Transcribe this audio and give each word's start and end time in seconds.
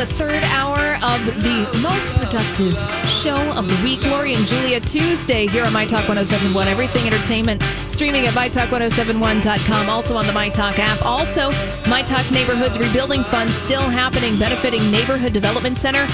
The 0.00 0.06
third 0.06 0.42
hour 0.44 0.94
of 1.02 1.26
the 1.42 1.78
most 1.82 2.10
productive 2.14 2.72
show 3.06 3.36
of 3.52 3.68
the 3.68 3.84
week. 3.84 4.02
Lori 4.06 4.32
and 4.32 4.46
Julia 4.46 4.80
Tuesday 4.80 5.46
here 5.46 5.62
on 5.62 5.74
My 5.74 5.84
Talk 5.84 6.08
1071. 6.08 6.68
Everything 6.68 7.06
entertainment 7.06 7.62
streaming 7.88 8.26
at 8.26 8.32
MyTalk1071.com. 8.32 9.90
Also 9.90 10.16
on 10.16 10.26
the 10.26 10.32
My 10.32 10.48
Talk 10.48 10.78
app. 10.78 11.04
Also, 11.04 11.50
My 11.86 12.00
Talk 12.00 12.30
Neighborhoods 12.30 12.78
Rebuilding 12.78 13.22
Fund 13.22 13.50
still 13.50 13.82
happening, 13.82 14.38
benefiting 14.38 14.90
Neighborhood 14.90 15.34
Development 15.34 15.76
Center. 15.76 16.06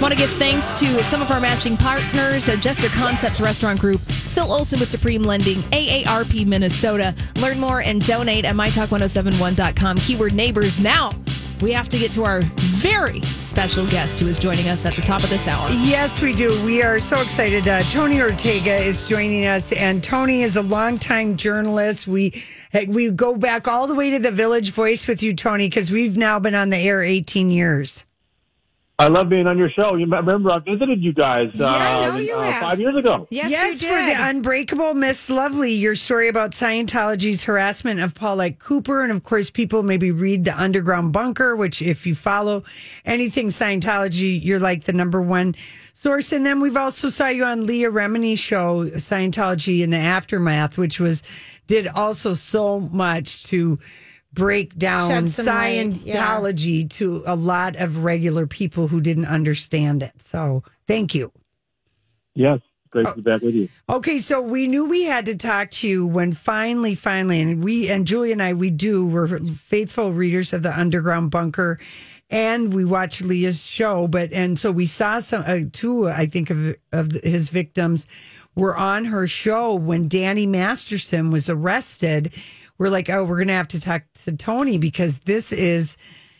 Want 0.00 0.14
to 0.14 0.18
give 0.18 0.30
thanks 0.30 0.78
to 0.80 0.86
some 1.04 1.20
of 1.20 1.30
our 1.30 1.40
matching 1.40 1.76
partners 1.76 2.46
Jester 2.62 2.88
Concepts 2.88 3.42
Restaurant 3.42 3.78
Group, 3.78 4.00
Phil 4.00 4.50
Olson 4.50 4.80
with 4.80 4.88
Supreme 4.88 5.22
Lending, 5.22 5.58
AARP 5.64 6.46
Minnesota. 6.46 7.14
Learn 7.42 7.60
more 7.60 7.82
and 7.82 8.00
donate 8.06 8.46
at 8.46 8.54
MyTalk1071.com. 8.54 9.98
Keyword 9.98 10.32
neighbors 10.32 10.80
now 10.80 11.10
we 11.60 11.72
have 11.72 11.88
to 11.88 11.98
get 11.98 12.12
to 12.12 12.24
our 12.24 12.42
very 12.56 13.20
special 13.22 13.86
guest 13.86 14.20
who 14.20 14.26
is 14.26 14.38
joining 14.38 14.68
us 14.68 14.84
at 14.86 14.94
the 14.94 15.02
top 15.02 15.22
of 15.22 15.30
this 15.30 15.48
hour. 15.48 15.68
Yes, 15.70 16.20
we 16.20 16.34
do. 16.34 16.62
We 16.64 16.82
are 16.82 16.98
so 16.98 17.20
excited. 17.20 17.66
Uh, 17.66 17.82
Tony 17.84 18.20
Ortega 18.20 18.74
is 18.74 19.08
joining 19.08 19.46
us, 19.46 19.72
and 19.72 20.02
Tony 20.02 20.42
is 20.42 20.56
a 20.56 20.62
longtime 20.62 21.36
journalist. 21.36 22.06
We 22.06 22.44
we 22.88 23.10
go 23.10 23.36
back 23.36 23.68
all 23.68 23.86
the 23.86 23.94
way 23.94 24.10
to 24.10 24.18
the 24.18 24.30
Village 24.30 24.72
Voice 24.72 25.06
with 25.06 25.22
you, 25.22 25.34
Tony, 25.34 25.68
because 25.68 25.90
we've 25.90 26.16
now 26.16 26.38
been 26.38 26.54
on 26.54 26.70
the 26.70 26.78
air 26.78 27.02
18 27.02 27.50
years. 27.50 28.04
I 28.96 29.08
love 29.08 29.28
being 29.28 29.48
on 29.48 29.58
your 29.58 29.70
show. 29.70 29.96
You 29.96 30.06
remember 30.06 30.52
I 30.52 30.60
visited 30.60 31.02
you 31.02 31.12
guys 31.12 31.48
uh, 31.60 32.16
you 32.16 32.32
uh, 32.32 32.60
five 32.60 32.78
years 32.78 32.96
ago. 32.96 33.26
Yes, 33.28 33.50
yes, 33.50 33.82
you 33.82 33.88
for 33.88 33.94
the 33.96 34.14
Unbreakable 34.16 34.94
Miss 34.94 35.28
Lovely, 35.28 35.72
your 35.72 35.96
story 35.96 36.28
about 36.28 36.52
Scientology's 36.52 37.42
harassment 37.42 37.98
of 37.98 38.14
Paulette 38.14 38.60
Cooper. 38.60 39.02
And 39.02 39.10
of 39.10 39.24
course, 39.24 39.50
people 39.50 39.82
maybe 39.82 40.12
read 40.12 40.44
The 40.44 40.58
Underground 40.58 41.12
Bunker, 41.12 41.56
which, 41.56 41.82
if 41.82 42.06
you 42.06 42.14
follow 42.14 42.62
anything 43.04 43.48
Scientology, 43.48 44.42
you're 44.42 44.60
like 44.60 44.84
the 44.84 44.92
number 44.92 45.20
one 45.20 45.56
source. 45.92 46.30
And 46.30 46.46
then 46.46 46.60
we've 46.60 46.76
also 46.76 47.08
saw 47.08 47.26
you 47.26 47.44
on 47.44 47.66
Leah 47.66 47.90
Remini's 47.90 48.38
show, 48.38 48.86
Scientology 48.90 49.82
in 49.82 49.90
the 49.90 49.96
Aftermath, 49.96 50.78
which 50.78 51.00
was 51.00 51.24
did 51.66 51.88
also 51.88 52.34
so 52.34 52.78
much 52.78 53.42
to 53.44 53.78
break 54.34 54.76
down 54.76 55.10
Shed 55.10 55.30
some 55.30 55.46
light, 55.46 55.96
yeah. 56.04 56.16
Scientology 56.16 56.90
to 56.90 57.22
a 57.26 57.36
lot 57.36 57.76
of 57.76 58.04
regular 58.04 58.46
people 58.46 58.88
who 58.88 59.00
didn't 59.00 59.26
understand 59.26 60.02
it. 60.02 60.20
So 60.20 60.62
thank 60.86 61.14
you. 61.14 61.32
Yes, 62.34 62.60
great 62.90 63.06
Oh. 63.06 63.10
to 63.10 63.16
be 63.16 63.22
back 63.22 63.42
with 63.42 63.54
you. 63.54 63.68
Okay, 63.88 64.18
so 64.18 64.42
we 64.42 64.66
knew 64.66 64.88
we 64.88 65.04
had 65.04 65.26
to 65.26 65.36
talk 65.36 65.70
to 65.72 65.88
you 65.88 66.06
when 66.06 66.32
finally, 66.32 66.94
finally, 66.94 67.40
and 67.40 67.62
we 67.62 67.88
and 67.88 68.06
Julie 68.06 68.32
and 68.32 68.42
I, 68.42 68.52
we 68.54 68.70
do. 68.70 69.06
We're 69.06 69.38
faithful 69.38 70.12
readers 70.12 70.52
of 70.52 70.62
the 70.62 70.76
Underground 70.78 71.30
Bunker, 71.30 71.78
and 72.30 72.74
we 72.74 72.84
watch 72.84 73.22
Leah's 73.22 73.64
show. 73.64 74.08
But 74.08 74.32
and 74.32 74.58
so 74.58 74.72
we 74.72 74.86
saw 74.86 75.20
some 75.20 75.44
uh, 75.46 75.60
two, 75.72 76.08
I 76.08 76.26
think 76.26 76.50
of 76.50 76.74
of 76.92 77.12
his 77.22 77.50
victims 77.50 78.06
were 78.56 78.76
on 78.76 79.04
her 79.06 79.26
show 79.26 79.74
when 79.74 80.08
Danny 80.08 80.46
Masterson 80.46 81.30
was 81.30 81.48
arrested. 81.48 82.32
We're 82.78 82.90
like, 82.90 83.08
oh, 83.08 83.24
we're 83.24 83.38
gonna 83.38 83.52
have 83.52 83.68
to 83.68 83.80
talk 83.80 84.02
to 84.24 84.36
Tony 84.36 84.78
because 84.78 85.18
this 85.20 85.52
is 85.52 85.96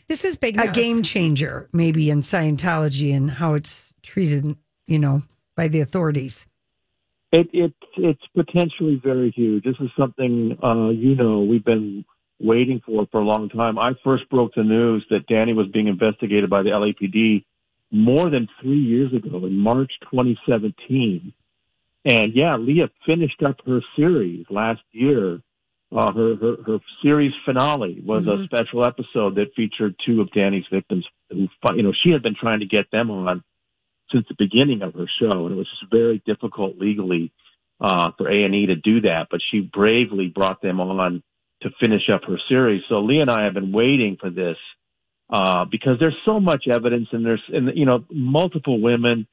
this 0.09 0.25
is 0.25 0.37
big 0.37 0.59
a 0.59 0.67
news. 0.67 0.75
game 0.75 1.03
changer, 1.03 1.69
maybe 1.73 2.11
in 2.11 2.21
Scientology 2.21 3.15
and 3.15 3.31
how 3.31 3.55
it's 3.55 3.95
treated, 4.03 4.57
you 4.87 4.99
know, 4.99 5.23
by 5.57 5.69
the 5.69 5.81
authorities. 5.81 6.47
It, 7.33 7.49
it 7.53 7.75
it's 7.97 8.23
potentially 8.35 9.01
very 9.03 9.31
huge. 9.31 9.65
This 9.65 9.77
is 9.81 9.91
something 9.99 10.57
uh, 10.63 10.91
you 10.91 11.15
know 11.15 11.41
we've 11.41 11.65
been 11.65 12.05
waiting 12.41 12.81
for 12.85 13.07
for 13.11 13.21
a 13.21 13.25
long 13.25 13.49
time. 13.49 13.79
I 13.79 13.93
first 14.05 14.29
broke 14.29 14.55
the 14.55 14.63
news 14.63 15.05
that 15.11 15.27
Danny 15.27 15.53
was 15.53 15.69
being 15.69 15.89
investigated 15.89 16.51
by 16.51 16.63
the 16.63 16.71
LAPD 16.71 17.45
more 17.91 18.29
than 18.29 18.49
three 18.61 18.81
years 18.81 19.13
ago 19.13 19.47
in 19.47 19.57
March 19.57 19.93
2017. 20.11 21.33
And 22.05 22.35
yeah, 22.35 22.57
Leah 22.57 22.91
finished 23.07 23.43
up 23.43 23.57
her 23.67 23.81
series 23.97 24.47
last 24.51 24.83
year. 24.93 25.41
Uh, 25.93 26.13
her, 26.13 26.37
her 26.37 26.57
her 26.67 26.79
series 27.03 27.33
finale 27.45 28.03
was 28.05 28.27
a 28.27 28.45
special 28.45 28.85
episode 28.85 29.37
that 29.37 29.55
featured 29.55 29.95
two 30.05 30.21
of 30.21 30.31
Danny's 30.33 30.65
victims. 30.73 31.07
Who, 31.31 31.49
you 31.77 31.83
know, 31.83 31.93
she 32.03 32.11
had 32.11 32.23
been 32.23 32.35
trying 32.35 32.61
to 32.61 32.67
get 32.67 32.91
them 32.91 33.11
on 33.11 33.45
since 34.11 34.27
the 34.29 34.35
beginning 34.37 34.83
of 34.83 34.95
her 34.95 35.07
show, 35.21 35.47
and 35.47 35.53
it 35.53 35.59
was 35.59 35.69
just 35.69 35.91
very 35.91 36.23
difficult 36.27 36.79
legally 36.79 37.33
uh, 37.81 38.11
for 38.19 38.29
A 38.29 38.45
and 38.45 38.55
E 38.55 38.67
to 38.67 38.77
do 38.77 39.03
that. 39.03 39.29
But 39.31 39.41
she 39.51 39.61
bravely 39.61 40.29
brought 40.29 40.63
them 40.63 40.81
on 40.81 41.23
to 41.63 41.71
finish 41.81 42.11
up 42.13 42.25
her 42.25 42.39
series. 42.49 42.83
So 42.89 43.01
Leah 43.01 43.23
and 43.23 43.31
I 43.31 43.45
have 43.45 43.55
been 43.55 43.73
waiting 43.73 44.17
for 44.21 44.31
this 44.31 44.57
uh, 45.31 45.65
because 45.65 45.99
there's 45.99 46.17
so 46.25 46.39
much 46.39 46.69
evidence, 46.69 47.09
and 47.13 47.25
there's 47.25 47.43
and 47.49 47.73
you 47.75 47.87
know 47.87 48.05
multiple 48.11 48.81
women. 48.81 49.27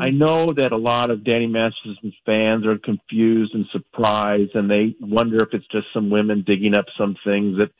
I 0.00 0.10
know 0.10 0.54
that 0.54 0.72
a 0.72 0.76
lot 0.76 1.10
of 1.10 1.24
Danny 1.24 1.46
Masterson's 1.46 2.14
fans 2.24 2.66
are 2.66 2.78
confused 2.78 3.54
and 3.54 3.66
surprised, 3.70 4.54
and 4.54 4.70
they 4.70 4.96
wonder 5.00 5.42
if 5.42 5.48
it's 5.52 5.66
just 5.66 5.86
some 5.92 6.10
women 6.10 6.44
digging 6.46 6.74
up 6.74 6.86
some 6.96 7.16
things 7.24 7.58
that 7.58 7.70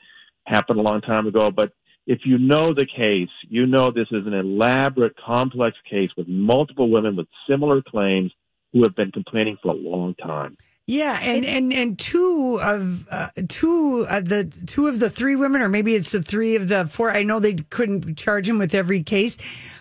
happened 0.46 0.78
a 0.78 0.82
long 0.82 1.00
time 1.00 1.26
ago. 1.26 1.50
But 1.50 1.72
if 2.06 2.20
you 2.26 2.36
know 2.36 2.74
the 2.74 2.86
case, 2.86 3.30
you 3.48 3.66
know 3.66 3.90
this 3.90 4.08
is 4.10 4.26
an 4.26 4.34
elaborate, 4.34 5.16
complex 5.16 5.76
case 5.88 6.10
with 6.16 6.28
multiple 6.28 6.90
women 6.90 7.16
with 7.16 7.28
similar 7.48 7.80
claims 7.80 8.30
who 8.74 8.82
have 8.82 8.94
been 8.94 9.10
complaining 9.10 9.56
for 9.62 9.70
a 9.70 9.74
long 9.74 10.14
time. 10.16 10.58
Yeah, 10.86 11.18
and 11.22 11.46
and 11.46 11.72
and 11.72 11.98
two 11.98 12.60
of 12.62 13.08
uh, 13.10 13.28
two 13.48 14.06
of 14.10 14.28
the 14.28 14.44
two 14.44 14.86
of 14.86 15.00
the 15.00 15.08
three 15.08 15.34
women, 15.34 15.62
or 15.62 15.68
maybe 15.70 15.94
it's 15.94 16.12
the 16.12 16.22
three 16.22 16.56
of 16.56 16.68
the 16.68 16.86
four. 16.86 17.10
I 17.10 17.22
know 17.22 17.40
they 17.40 17.54
couldn't 17.54 18.18
charge 18.18 18.46
him 18.46 18.58
with 18.58 18.74
every 18.74 19.02
case, 19.02 19.38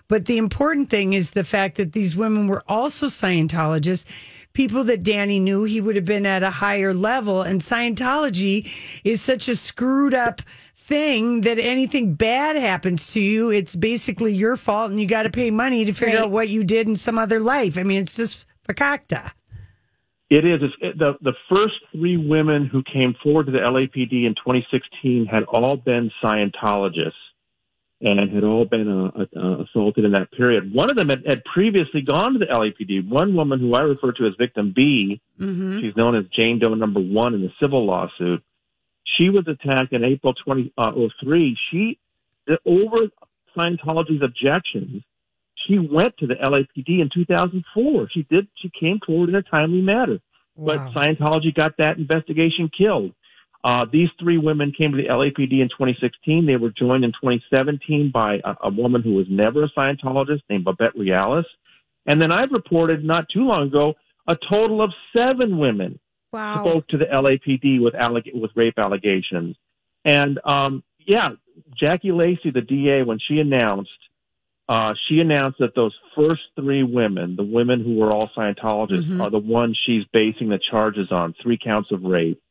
but 0.08 0.26
the 0.28 0.38
important 0.38 0.90
thing 0.90 1.12
is 1.12 1.32
the 1.32 1.44
fact 1.44 1.76
that 1.76 1.92
these 1.92 2.16
women 2.16 2.48
were 2.48 2.64
also 2.70 3.08
Scientologists, 3.08 4.06
people 4.54 4.86
that 4.86 5.04
Danny 5.04 5.40
knew 5.40 5.66
he 5.66 5.82
would 5.82 5.98
have 5.98 6.06
been 6.06 6.26
at 6.26 6.42
a 6.42 6.50
higher 6.50 6.94
level, 6.94 7.42
and 7.42 7.60
Scientology 7.60 8.72
is 9.04 9.22
such 9.22 9.50
a 9.50 9.58
screwed 9.58 10.14
up 10.14 10.42
thing 10.74 11.42
that 11.42 11.60
anything 11.60 12.14
bad 12.14 12.56
happens 12.56 13.12
to 13.12 13.20
you, 13.20 13.50
it's 13.50 13.76
basically 13.76 14.34
your 14.34 14.56
fault, 14.56 14.90
and 14.90 15.02
you 15.02 15.06
got 15.06 15.24
to 15.24 15.30
pay 15.30 15.52
money 15.52 15.84
to 15.84 15.92
figure 15.94 16.16
Right. 16.16 16.24
out 16.24 16.32
what 16.32 16.48
you 16.48 16.64
did 16.64 16.88
in 16.88 16.96
some 16.96 17.18
other 17.18 17.42
life. 17.42 17.78
I 17.78 17.84
mean, 17.84 18.02
it's 18.02 18.16
just 18.16 18.46
fakakta. 18.68 19.32
It 20.34 20.46
is 20.46 20.62
it's, 20.64 20.74
it, 20.82 20.98
the 20.98 21.14
the 21.22 21.34
first 21.48 21.76
three 21.92 22.18
women 22.18 22.66
who 22.66 22.82
came 22.82 23.14
forward 23.22 23.46
to 23.46 23.52
the 23.52 23.60
LAPD 23.60 24.26
in 24.26 24.34
2016 24.34 25.28
had 25.28 25.44
all 25.44 25.78
been 25.78 26.10
Scientologists 26.24 27.12
and 28.02 28.34
had 28.34 28.44
all 28.44 28.66
been 28.66 29.12
uh, 29.16 29.26
uh, 29.40 29.64
assaulted 29.64 30.06
in 30.06 30.12
that 30.14 30.32
period. 30.32 30.74
One 30.74 30.90
of 30.90 30.96
them 30.96 31.10
had, 31.10 31.24
had 31.28 31.44
previously 31.44 32.02
gone 32.02 32.34
to 32.34 32.40
the 32.40 32.48
LAPD. 32.48 33.08
One 33.08 33.36
woman 33.36 33.60
who 33.60 33.76
I 33.76 33.82
refer 33.82 34.12
to 34.14 34.26
as 34.26 34.34
victim 34.40 34.74
B, 34.76 35.22
she's 35.80 35.96
known 35.96 36.16
as 36.16 36.26
Jane 36.36 36.58
Doe 36.58 36.74
number 36.74 37.00
one 37.00 37.36
in 37.36 37.42
the 37.42 37.52
civil 37.62 37.86
lawsuit. 37.86 38.44
She 39.06 39.30
was 39.30 39.48
attacked 39.48 39.94
in 39.94 40.04
April 40.04 40.34
2003. 40.34 41.58
She 41.70 42.00
over 42.66 43.08
Scientology's 43.56 44.24
objections 44.24 45.04
she 45.68 45.80
went 45.80 46.18
to 46.18 46.28
the 46.28 46.36
LAPD 46.36 47.00
in 47.02 47.10
2004. 47.14 48.10
She 48.12 48.24
did. 48.30 48.48
She 48.56 48.72
came 48.78 49.00
forward 49.06 49.30
in 49.30 49.36
a 49.36 49.42
timely 49.42 49.82
manner, 49.82 50.20
but 50.58 50.78
Scientology 50.94 51.54
got 51.54 51.78
that 51.78 51.98
investigation 51.98 52.70
killed. 52.76 53.14
Uh, 53.64 53.86
these 53.92 54.10
three 54.20 54.38
women 54.38 54.74
came 54.78 54.92
to 54.92 54.98
the 54.98 55.08
LAPD 55.08 55.62
in 55.62 55.70
2016. 55.70 56.46
They 56.46 56.58
were 56.58 56.72
joined 56.72 57.06
in 57.06 57.12
2017 57.12 58.12
by 58.14 58.42
a, 58.44 58.56
a 58.64 58.70
woman 58.70 59.02
who 59.02 59.14
was 59.14 59.26
never 59.30 59.64
a 59.64 59.70
Scientologist 59.70 60.42
named 60.50 60.66
Babette 60.66 60.96
Realis. 60.98 61.46
And 62.06 62.22
then 62.22 62.32
I've 62.32 62.52
reported 62.52 63.06
not 63.06 63.30
too 63.34 63.46
long 63.46 63.68
ago 63.68 63.94
a 64.28 64.36
total 64.50 64.82
of 64.82 64.92
seven 65.16 65.58
women 65.58 66.00
Wow. 66.34 66.62
spoke 66.66 66.88
to 66.88 66.98
the 66.98 67.06
LAPD 67.06 67.80
with 67.80 67.94
alleg- 67.94 68.34
with 68.34 68.50
rape 68.56 68.80
allegations. 68.80 69.56
And 70.04 70.40
um, 70.44 70.84
yeah, 71.06 71.30
Jackie 71.80 72.12
Lacey, 72.12 72.50
the 72.50 72.62
DA, 72.62 73.04
when 73.04 73.20
she 73.20 73.38
announced, 73.38 73.92
uh, 74.70 74.94
she 75.08 75.20
announced 75.20 75.60
that 75.60 75.76
those 75.76 75.96
first 76.16 76.42
three 76.56 76.84
women, 76.84 77.36
the 77.36 77.44
women 77.44 77.84
who 77.84 77.96
were 77.96 78.12
all 78.12 78.30
Scientologists, 78.36 79.20
are 79.20 79.30
the 79.30 79.38
ones 79.38 79.78
she's 79.86 80.06
basing 80.14 80.50
the 80.50 80.60
charges 80.60 81.12
on, 81.12 81.36
three 81.42 81.58
counts 81.62 81.92
of 81.92 82.04
rape. 82.04 82.42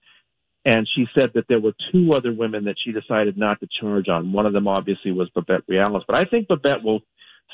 And 0.64 0.86
she 0.94 1.06
said 1.14 1.30
that 1.34 1.48
there 1.48 1.58
were 1.58 1.72
two 1.90 2.12
other 2.12 2.32
women 2.32 2.64
that 2.64 2.76
she 2.84 2.92
decided 2.92 3.36
not 3.36 3.60
to 3.60 3.68
charge 3.80 4.08
on. 4.08 4.32
One 4.32 4.46
of 4.46 4.52
them 4.52 4.68
obviously 4.68 5.10
was 5.10 5.28
Babette 5.30 5.66
Reales, 5.68 6.04
but 6.06 6.14
I 6.14 6.24
think 6.24 6.48
Babette 6.48 6.84
will 6.84 7.00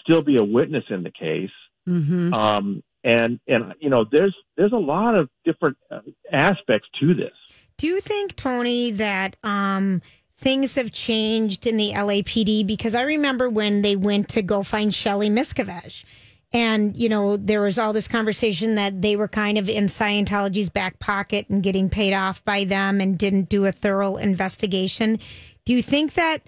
still 0.03 0.23
be 0.23 0.37
a 0.37 0.45
witness 0.45 0.85
in 0.91 1.05
the 1.05 1.11
case. 1.11 1.51
Mm-hmm. 1.89 2.35
Um, 2.35 2.83
and 3.05 3.41
and 3.47 3.75
you 3.81 3.89
know, 3.89 4.05
there's 4.11 4.35
there's 4.57 4.73
a 4.73 4.77
lot 4.77 5.15
of 5.15 5.31
different 5.45 5.79
uh, 5.91 6.01
aspects 6.31 6.89
to 7.01 7.15
this. 7.15 7.33
Do 7.79 7.87
you 7.87 8.01
think, 8.01 8.35
Tony, 8.35 8.91
that 8.91 9.37
um, 9.45 10.03
things 10.39 10.77
have 10.77 10.93
changed 10.93 11.67
in 11.67 11.77
the 11.77 11.93
LAPD? 11.93 12.67
Because 12.67 12.95
I 12.95 13.03
remember 13.03 13.51
when 13.51 13.83
they 13.83 13.97
went 13.97 14.29
to 14.31 14.43
go 14.43 14.63
find 14.63 14.95
Shelly 14.95 15.29
Miscavige. 15.29 16.05
And, 16.51 16.97
you 16.97 17.11
know, 17.11 17.37
there 17.37 17.61
was 17.61 17.79
all 17.79 17.93
this 17.93 18.09
conversation 18.09 18.77
that 18.77 19.03
they 19.03 19.17
were 19.17 19.29
kind 19.29 19.59
of 19.59 19.69
in 19.69 19.85
Scientology's 19.85 20.71
back 20.71 20.99
pocket 20.99 21.47
and 21.51 21.63
getting 21.63 21.91
paid 21.91 22.15
off 22.15 22.43
by 22.45 22.65
them 22.65 23.03
and 23.03 23.19
didn't 23.19 23.51
do 23.51 23.67
a 23.67 23.73
thorough 23.73 24.17
investigation. 24.17 25.19
Do 25.67 25.75
you 25.75 25.83
think 25.83 26.15
that 26.15 26.39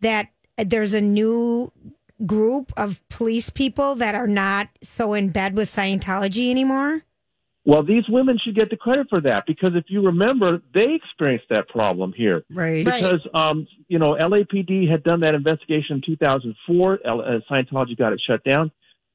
that 0.00 0.30
there's 0.58 0.94
a 0.94 1.00
new 1.00 1.70
group 2.26 2.72
of 2.76 3.06
police 3.08 3.48
people 3.50 3.94
that 3.96 4.14
are 4.14 4.26
not 4.26 4.68
so 4.82 5.14
in 5.14 5.28
bed 5.28 5.56
with 5.56 5.68
Scientology 5.68 6.50
anymore? 6.50 7.02
Well, 7.66 7.82
these 7.82 8.04
women 8.08 8.38
should 8.42 8.54
get 8.54 8.68
the 8.68 8.76
credit 8.76 9.06
for 9.08 9.20
that 9.22 9.44
because 9.46 9.72
if 9.74 9.84
you 9.88 10.02
remember, 10.04 10.60
they 10.74 10.94
experienced 10.94 11.46
that 11.48 11.68
problem 11.68 12.12
here. 12.14 12.44
Right. 12.50 12.84
Because, 12.84 13.26
um, 13.32 13.66
you 13.88 13.98
know, 13.98 14.14
LAPD 14.14 14.90
had 14.90 15.02
done 15.02 15.20
that 15.20 15.34
investigation 15.34 15.96
in 15.96 16.02
2004. 16.04 17.00
L- 17.06 17.20
uh, 17.20 17.24
Scientology 17.50 17.96
got 17.96 18.12
it 18.12 18.20
shut 18.26 18.44
down. 18.44 18.70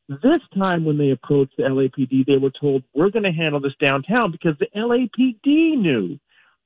This 0.07 0.41
time 0.57 0.83
when 0.83 0.97
they 0.97 1.11
approached 1.11 1.57
the 1.57 1.63
LAPD, 1.63 2.25
they 2.25 2.37
were 2.37 2.49
told, 2.49 2.83
we're 2.95 3.11
going 3.11 3.23
to 3.23 3.31
handle 3.31 3.59
this 3.59 3.75
downtown 3.79 4.31
because 4.31 4.55
the 4.59 4.67
LAPD 4.75 5.77
knew 5.77 6.17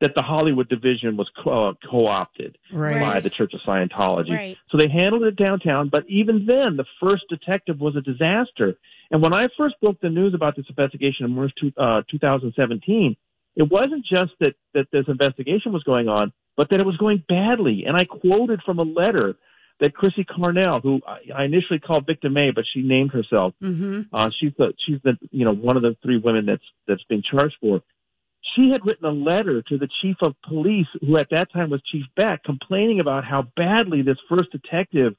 that 0.04 0.14
the 0.16 0.22
Hollywood 0.22 0.68
division 0.68 1.16
was 1.16 1.30
co- 1.42 1.70
uh, 1.70 1.74
co-opted 1.90 2.58
Right. 2.74 3.00
by 3.00 3.20
the 3.22 3.30
Church 3.30 3.54
of 3.54 3.62
Scientology. 3.62 4.32
Right. 4.32 4.58
So 4.70 4.78
they 4.78 4.90
handled 4.90 5.24
it 5.24 5.38
downtown, 5.38 5.88
but 5.88 6.04
even 6.10 6.46
then, 6.46 6.76
the 6.76 6.84
first 7.02 7.24
detective 7.30 7.80
was 7.80 7.96
a 7.96 8.02
disaster. 8.02 8.78
And 9.12 9.22
when 9.22 9.34
I 9.34 9.48
first 9.58 9.76
broke 9.82 10.02
the 10.02 10.10
news 10.10 10.34
about 10.34 10.58
this 10.58 10.66
investigation 10.68 11.26
in 11.26 11.32
March 11.32 11.54
two, 11.60 11.72
uh, 11.78 12.02
2017, 12.12 13.16
it 13.56 13.72
wasn't 13.72 14.06
just 14.06 14.32
that, 14.42 14.56
that 14.74 14.88
this 14.92 15.06
investigation 15.08 15.72
was 15.72 15.84
going 15.84 16.10
on, 16.10 16.34
but 16.58 16.70
that 16.70 16.82
it 16.82 16.86
was 16.86 16.98
going 16.98 17.24
badly. 17.30 17.86
And 17.88 17.96
I 17.96 18.04
quoted 18.06 18.62
from 18.66 18.80
a 18.80 18.84
letter 18.84 19.36
that 19.80 19.94
Chrissy 19.96 20.26
Carnell, 20.26 20.82
who 20.84 21.02
I 21.08 21.20
I 21.42 21.44
initially 21.46 21.80
called 21.80 22.06
Victim 22.06 22.36
A, 22.38 22.52
but 22.52 22.66
she 22.74 22.82
named 22.82 23.12
herself. 23.12 23.54
Mm-hmm. 23.64 24.14
Uh, 24.14 24.30
she's 24.40 24.52
the 24.58 24.74
she's 24.86 25.00
the 25.04 25.18
you 25.32 25.46
know 25.46 25.54
one 25.54 25.78
of 25.78 25.82
the 25.84 25.96
three 26.04 26.18
women 26.18 26.46
that's 26.46 26.64
that's 26.88 27.04
been 27.06 27.22
charged 27.24 27.56
for. 27.62 27.82
She 28.56 28.70
had 28.72 28.86
written 28.86 29.06
a 29.06 29.12
letter 29.12 29.62
to 29.62 29.78
the 29.78 29.88
chief 30.02 30.18
of 30.22 30.36
police, 30.48 30.88
who 31.02 31.18
at 31.18 31.30
that 31.32 31.52
time 31.52 31.70
was 31.70 31.82
Chief 31.92 32.04
Beck, 32.16 32.44
complaining 32.44 33.00
about 33.00 33.24
how 33.24 33.48
badly 33.56 34.02
this 34.02 34.18
first 34.30 34.52
detective 34.52 35.16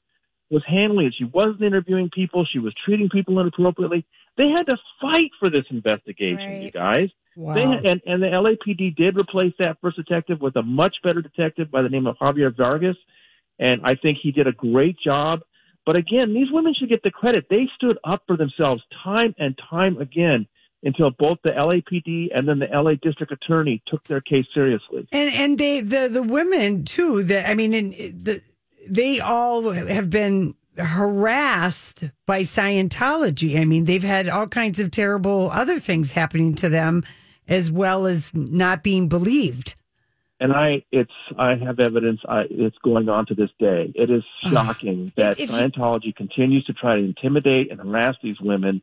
was 0.51 0.63
handling 0.67 1.07
it. 1.07 1.15
She 1.17 1.23
wasn't 1.25 1.63
interviewing 1.63 2.09
people. 2.13 2.45
She 2.45 2.59
was 2.59 2.73
treating 2.85 3.09
people 3.09 3.39
inappropriately. 3.39 4.05
They 4.37 4.49
had 4.49 4.67
to 4.67 4.77
fight 5.01 5.31
for 5.39 5.49
this 5.49 5.65
investigation, 5.71 6.37
Right. 6.37 6.61
you 6.61 6.71
guys. 6.71 7.09
Wow. 7.35 7.55
They 7.55 7.61
had, 7.63 7.85
and, 7.85 8.01
and 8.05 8.21
the 8.21 8.27
LAPD 8.27 8.95
did 8.95 9.17
replace 9.17 9.53
that 9.59 9.77
first 9.81 9.97
detective 9.97 10.39
with 10.39 10.55
a 10.55 10.61
much 10.61 10.95
better 11.03 11.21
detective 11.21 11.71
by 11.71 11.81
the 11.81 11.89
name 11.89 12.05
of 12.07 12.17
Javier 12.17 12.55
Vargas. 12.55 12.95
And 13.59 13.81
I 13.83 13.95
think 13.95 14.19
he 14.21 14.31
did 14.31 14.47
a 14.47 14.51
great 14.51 14.97
job. 15.03 15.41
But 15.85 15.95
again, 15.95 16.33
these 16.33 16.51
women 16.51 16.73
should 16.77 16.89
get 16.89 17.03
the 17.03 17.11
credit. 17.11 17.45
They 17.49 17.67
stood 17.75 17.97
up 18.03 18.23
for 18.27 18.37
themselves 18.37 18.83
time 19.03 19.35
and 19.37 19.57
time 19.69 19.97
again 19.97 20.47
until 20.85 21.09
both 21.09 21.39
the 21.43 21.49
LAPD 21.49 22.29
and 22.33 22.47
then 22.47 22.59
the 22.59 22.67
LA 22.71 22.93
District 23.01 23.31
Attorney 23.31 23.81
took 23.87 24.03
their 24.03 24.21
case 24.21 24.45
seriously. 24.53 25.07
And 25.11 25.33
and 25.33 25.57
they 25.57 25.81
the 25.81 26.07
the 26.07 26.23
women 26.23 26.85
too. 26.85 27.23
That 27.23 27.49
I 27.49 27.55
mean, 27.55 27.73
in 27.73 27.89
the 27.91 28.41
they 28.87 29.19
all 29.19 29.71
have 29.71 30.09
been 30.09 30.53
harassed 30.77 32.09
by 32.25 32.41
Scientology. 32.41 33.59
I 33.59 33.65
mean, 33.65 33.85
they've 33.85 34.03
had 34.03 34.29
all 34.29 34.47
kinds 34.47 34.79
of 34.79 34.91
terrible 34.91 35.49
other 35.51 35.79
things 35.79 36.11
happening 36.11 36.55
to 36.55 36.69
them, 36.69 37.03
as 37.47 37.71
well 37.71 38.05
as 38.05 38.33
not 38.33 38.83
being 38.83 39.07
believed. 39.07 39.75
And 40.39 40.51
I, 40.51 40.83
it's, 40.91 41.11
I 41.37 41.55
have 41.55 41.79
evidence. 41.79 42.19
I, 42.27 42.43
it's 42.49 42.77
going 42.83 43.07
on 43.07 43.25
to 43.27 43.35
this 43.35 43.49
day. 43.57 43.91
It 43.95 44.09
is 44.11 44.23
ah. 44.43 44.49
shocking 44.51 45.13
that 45.15 45.39
If 45.39 45.49
you- 45.49 45.55
Scientology 45.55 46.13
continues 46.15 46.65
to 46.65 46.73
try 46.73 46.97
to 46.97 47.03
intimidate 47.03 47.71
and 47.71 47.79
harass 47.79 48.15
these 48.21 48.39
women. 48.41 48.81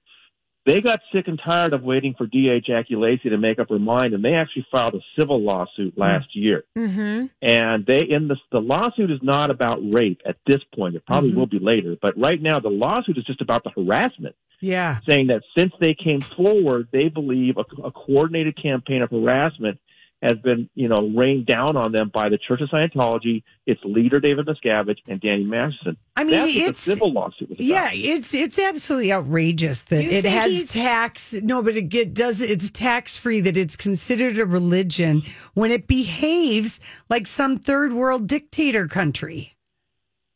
They 0.65 0.81
got 0.81 1.01
sick 1.13 1.27
and 1.27 1.41
tired 1.45 1.73
of 1.73 1.83
waiting 1.83 2.15
for 2.17 2.27
DA 2.27 2.61
Jackie 2.61 2.95
Lacey 2.95 3.31
to 3.31 3.37
make 3.37 3.59
up 3.59 3.69
her 3.69 3.81
mind, 3.81 4.15
and 4.15 4.25
they 4.25 4.35
actually 4.35 4.65
filed 4.71 4.95
a 4.95 5.01
civil 5.19 5.41
lawsuit 5.43 5.99
last 5.99 6.37
year. 6.37 6.63
Mm-hmm. 6.79 7.27
And 7.43 7.85
they, 7.85 8.03
in 8.03 8.29
the, 8.29 8.37
the 8.53 8.61
lawsuit 8.61 9.11
is 9.11 9.19
not 9.23 9.51
about 9.51 9.81
rape 9.83 10.21
at 10.25 10.37
this 10.47 10.61
point. 10.75 10.95
It 10.95 11.05
probably 11.05 11.33
Mhm. 11.33 11.35
will 11.37 11.47
be 11.47 11.59
later, 11.59 11.97
but 12.01 12.17
right 12.17 12.41
now 12.41 12.61
the 12.61 12.69
lawsuit 12.71 13.19
is 13.19 13.25
just 13.25 13.41
about 13.41 13.65
the 13.65 13.71
harassment 13.71 14.37
Yeah. 14.61 14.99
saying 15.05 15.27
that 15.29 15.43
since 15.57 15.73
they 15.81 15.95
came 15.95 16.21
forward, 16.21 16.87
they 16.93 17.09
believe 17.09 17.57
a, 17.57 17.65
a 17.83 17.91
coordinated 17.91 18.57
campaign 18.57 19.03
of 19.03 19.11
harassment 19.11 19.81
has 20.23 20.39
been, 20.39 20.71
you 20.75 20.89
know, 20.89 21.09
rained 21.09 21.47
down 21.47 21.77
on 21.77 21.91
them 21.93 22.11
by 22.15 22.29
the 22.29 22.39
Church 22.39 22.61
of 22.61 22.69
Scientology, 22.71 23.43
its 23.67 23.81
leader 23.85 24.21
David 24.21 24.47
Miscavige, 24.47 24.99
and 25.09 25.21
Danny 25.21 25.45
Masterson. 25.45 25.97
I 26.17 26.23
mean, 26.25 26.37
That's 26.37 26.53
it's 26.55 26.85
the 26.85 26.91
civil 26.93 27.13
lawsuit 27.13 27.49
was 27.51 27.59
about. 27.59 27.65
Yeah, 27.67 27.91
it's 27.93 28.33
it's 28.33 28.59
absolutely 28.59 29.13
outrageous 29.13 29.83
that 29.85 30.05
You 30.05 30.11
it 30.11 30.25
has 30.25 30.53
he's- 30.53 30.73
tax. 30.73 31.35
No, 31.35 31.63
but 31.63 31.77
it 31.77 31.89
get, 31.89 32.15
does 32.15 32.41
it's 32.41 32.71
tax 32.71 33.17
free. 33.17 33.41
That 33.41 33.57
it's 33.57 33.75
considered 33.77 34.39
a 34.39 34.47
religion 34.47 35.23
when 35.55 35.71
it 35.73 35.89
behaves 35.89 36.79
like 37.11 37.27
some 37.27 37.57
third 37.59 37.93
world 37.93 38.27
dictator 38.29 38.87
country. 38.87 39.57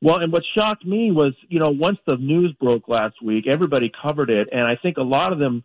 Well, 0.02 0.16
and 0.16 0.30
what 0.32 0.42
shocked 0.54 0.84
me 0.84 1.10
was, 1.10 1.32
you 1.48 1.58
know, 1.58 1.70
once 1.70 1.98
the 2.06 2.16
news 2.16 2.52
broke 2.60 2.86
last 2.88 3.22
week, 3.22 3.46
everybody 3.46 3.90
covered 4.02 4.28
it, 4.30 4.48
and 4.52 4.62
I 4.62 4.76
think 4.76 4.98
a 4.98 5.02
lot 5.02 5.32
of 5.32 5.38
them 5.38 5.64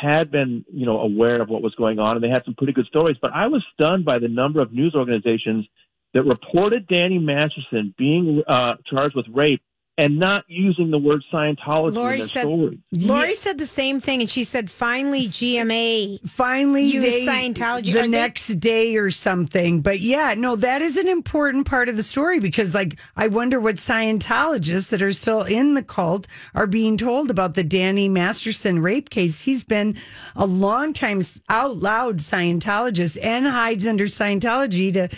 had 0.00 0.30
been, 0.30 0.64
you 0.72 0.86
know, 0.86 1.00
aware 1.00 1.40
of 1.40 1.48
what 1.48 1.62
was 1.62 1.74
going 1.74 1.98
on, 1.98 2.16
and 2.16 2.24
they 2.24 2.28
had 2.28 2.44
some 2.44 2.54
pretty 2.54 2.72
good 2.72 2.86
stories. 2.86 3.16
But 3.20 3.32
I 3.34 3.46
was 3.46 3.64
stunned 3.74 4.04
by 4.04 4.18
the 4.18 4.28
number 4.28 4.60
of 4.60 4.72
news 4.72 4.94
organizations 4.94 5.66
that 6.14 6.22
reported 6.24 6.86
Danny 6.88 7.18
Masterson 7.18 7.94
being 7.98 8.42
uh, 8.48 8.74
charged 8.86 9.14
with 9.14 9.26
rape 9.32 9.62
and 10.00 10.18
not 10.18 10.44
using 10.48 10.90
the 10.90 10.96
word 10.98 11.22
Scientology 11.30 11.94
Lori 11.94 12.14
in 12.14 12.20
their 12.20 12.28
said- 12.28 12.42
story. 12.42 12.78
Lori 12.90 13.28
Yeah. 13.28 13.34
said 13.34 13.58
the 13.58 13.66
same 13.66 14.00
thing, 14.00 14.22
and 14.22 14.30
she 14.30 14.44
said, 14.44 14.70
"Finally, 14.70 15.28
GMA." 15.28 16.18
Finally, 16.26 16.84
Use 16.86 17.04
they, 17.04 17.26
Scientology. 17.26 17.92
the 17.92 17.98
Are 17.98 18.02
they- 18.02 18.08
next 18.08 18.60
day 18.60 18.96
or 18.96 19.10
something. 19.10 19.82
But 19.82 20.00
yeah, 20.00 20.34
no, 20.36 20.56
that 20.56 20.80
is 20.80 20.96
an 20.96 21.06
important 21.06 21.66
part 21.66 21.90
of 21.90 21.96
the 21.96 22.02
story 22.02 22.40
because, 22.40 22.74
like, 22.74 22.96
I 23.14 23.26
wonder 23.28 23.60
what 23.60 23.76
Scientologists 23.76 24.88
that 24.88 25.02
are 25.02 25.12
still 25.12 25.42
in 25.42 25.74
the 25.74 25.82
cult 25.82 26.26
are 26.54 26.66
being 26.66 26.96
told 26.96 27.30
about 27.30 27.54
the 27.54 27.62
Danny 27.64 28.08
Masterson 28.08 28.78
rape 28.80 29.10
case. 29.10 29.42
He's 29.42 29.64
been 29.64 29.96
a 30.34 30.46
long 30.46 30.94
time 30.94 31.20
out 31.50 31.76
loud 31.76 32.18
Scientologist 32.18 33.18
and 33.22 33.46
hides 33.46 33.86
under 33.86 34.06
Scientology 34.06 34.92
to, 34.94 35.08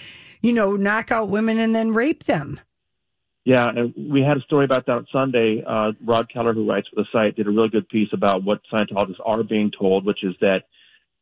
you 0.43 0.53
know, 0.53 0.75
knock 0.75 1.13
out 1.13 1.29
women 1.29 1.59
and 1.61 1.73
then 1.75 1.93
rape 1.95 2.25
them. 2.25 2.59
Yeah, 3.45 3.69
and 3.69 3.93
we 3.97 4.23
had 4.23 4.37
a 4.37 4.41
story 4.43 4.65
about 4.65 4.87
that 4.87 4.93
on 4.93 5.07
Sunday. 5.13 5.65
Uh, 5.67 5.93
Rod 6.05 6.33
Keller, 6.33 6.53
who 6.53 6.69
writes 6.69 6.89
for 6.89 7.03
the 7.03 7.09
site, 7.13 7.37
did 7.37 7.49
a 7.49 7.51
really 7.51 7.69
good 7.69 7.89
piece 7.89 8.11
about 8.13 8.45
what 8.45 8.61
Scientologists 8.73 9.21
are 9.25 9.43
being 9.43 9.73
told, 9.77 10.05
which 10.05 10.23
is 10.23 10.35
that 10.41 10.65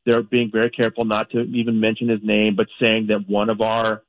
they're 0.04 0.22
being 0.22 0.50
very 0.50 0.70
careful 0.70 1.04
not 1.04 1.30
to 1.30 1.40
even 1.42 1.80
mention 1.80 2.08
his 2.08 2.20
name, 2.22 2.56
but 2.56 2.66
saying 2.78 3.06
that 3.08 3.28
one 3.28 3.48
of 3.48 3.60
our, 3.60 4.02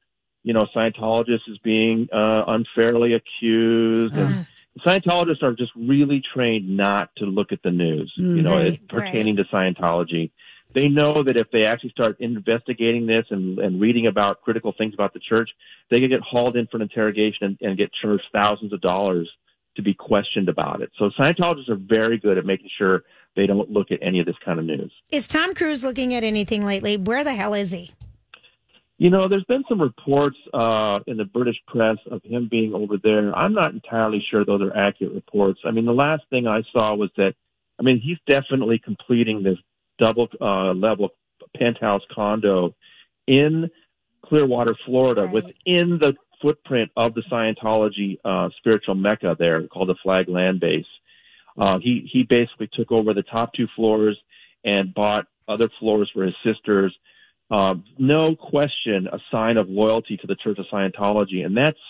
you 0.44 0.54
know, 0.54 0.68
Scientologists 0.76 1.48
is 1.48 1.58
being 1.64 2.10
uh, 2.12 2.44
unfairly 2.48 3.14
accused. 3.14 4.16
And 4.16 4.48
Scientologists 4.86 5.44
are 5.44 5.54
just 5.54 5.72
really 5.76 6.22
trained 6.34 6.70
not 6.70 7.10
to 7.18 7.26
look 7.26 7.52
at 7.52 7.62
the 7.64 7.72
news, 7.72 8.12
you 8.18 8.42
know, 8.42 8.56
Right, 8.56 8.74
as 8.74 8.78
pertaining 8.90 9.38
to 9.38 9.44
Scientology. 9.46 10.32
They 10.74 10.88
know 10.88 11.24
that 11.24 11.36
if 11.36 11.48
they 11.52 11.66
actually 11.66 11.90
start 11.90 12.20
investigating 12.20 13.06
this 13.06 13.26
and, 13.30 13.60
and 13.60 13.82
reading 13.82 14.08
about 14.08 14.42
critical 14.42 14.74
things 14.78 14.94
about 14.94 15.14
the 15.14 15.20
church, 15.20 15.50
they 15.90 16.00
could 16.00 16.10
get 16.10 16.22
hauled 16.22 16.56
in 16.56 16.68
for 16.68 16.78
an 16.78 16.84
interrogation 16.84 17.48
and, 17.48 17.58
and 17.62 17.78
get 17.78 17.92
charged 18.02 18.24
thousands 18.32 18.72
of 18.74 18.82
dollars 18.82 19.30
to 19.76 19.82
be 19.82 19.94
questioned 19.94 20.50
about 20.50 20.82
it. 20.82 20.92
So 20.98 21.10
Scientologists 21.18 21.70
are 21.70 21.76
very 21.76 22.18
good 22.18 22.38
at 22.38 22.46
making 22.46 22.70
sure 22.78 23.04
they 23.36 23.48
don't 23.48 23.70
look 23.70 23.92
at 23.92 24.00
any 24.02 24.20
of 24.20 24.26
this 24.26 24.36
kind 24.44 24.60
of 24.60 24.66
news. 24.66 24.92
Is 25.12 25.28
Tom 25.28 25.54
Cruise 25.54 25.84
looking 25.84 26.14
at 26.14 26.24
anything 26.24 26.66
lately? 26.66 26.98
Where 26.98 27.24
the 27.24 27.34
hell 27.34 27.54
is 27.54 27.72
he? 27.72 27.92
You 28.98 29.10
know, 29.10 29.28
there's 29.28 29.46
been 29.46 29.64
some 29.68 29.82
reports 29.82 30.38
uh, 30.54 31.00
in 31.08 31.18
the 31.18 31.26
British 31.26 31.56
press 31.68 31.98
of 32.12 32.22
him 32.24 32.48
being 32.52 32.74
over 32.76 32.98
there. 33.02 33.36
I'm 33.36 33.54
not 33.54 33.74
entirely 33.74 34.24
sure 34.30 34.46
those 34.46 34.62
are 34.62 34.76
accurate 34.78 35.14
reports. 35.14 35.62
I 35.66 35.72
mean, 35.72 35.86
the 35.86 35.92
last 35.94 36.24
thing 36.30 36.46
I 36.46 36.62
saw 36.72 36.94
was 36.94 37.10
that, 37.18 37.34
I 37.80 37.84
mean, 37.84 38.00
he's 38.00 38.20
definitely 38.28 38.78
completing 38.78 39.42
this 39.42 39.58
double 40.06 40.28
uh, 40.50 40.74
level 40.88 41.10
penthouse 41.60 42.06
condo 42.16 42.58
in 43.28 43.70
Clearwater, 44.28 44.76
Florida, 44.86 45.24
Right. 45.24 45.34
within 45.38 45.88
the 46.04 46.12
footprint 46.42 46.90
of 47.04 47.10
the 47.18 47.24
Scientology 47.32 48.10
uh, 48.32 48.48
spiritual 48.60 48.96
mecca 48.96 49.32
there 49.38 49.60
called 49.74 49.90
the 49.94 50.00
Flag 50.04 50.26
Land 50.38 50.60
Base. 50.60 50.92
Uh, 51.64 51.78
he 51.86 51.94
he 52.14 52.20
basically 52.38 52.70
took 52.78 52.90
over 52.98 53.14
the 53.14 53.28
top 53.36 53.50
two 53.58 53.68
floors 53.76 54.18
and 54.74 54.94
bought 55.02 55.26
other 55.54 55.70
floors 55.80 56.10
for 56.14 56.24
his 56.30 56.36
sisters. 56.48 56.94
uh, 57.58 57.76
no 58.16 58.24
question 58.54 59.00
a 59.18 59.20
sign 59.34 59.56
of 59.58 59.66
loyalty 59.82 60.16
to 60.18 60.28
the 60.32 60.38
Church 60.44 60.58
of 60.62 60.66
Scientology, 60.74 61.40
and 61.46 61.54
that's 61.62 61.84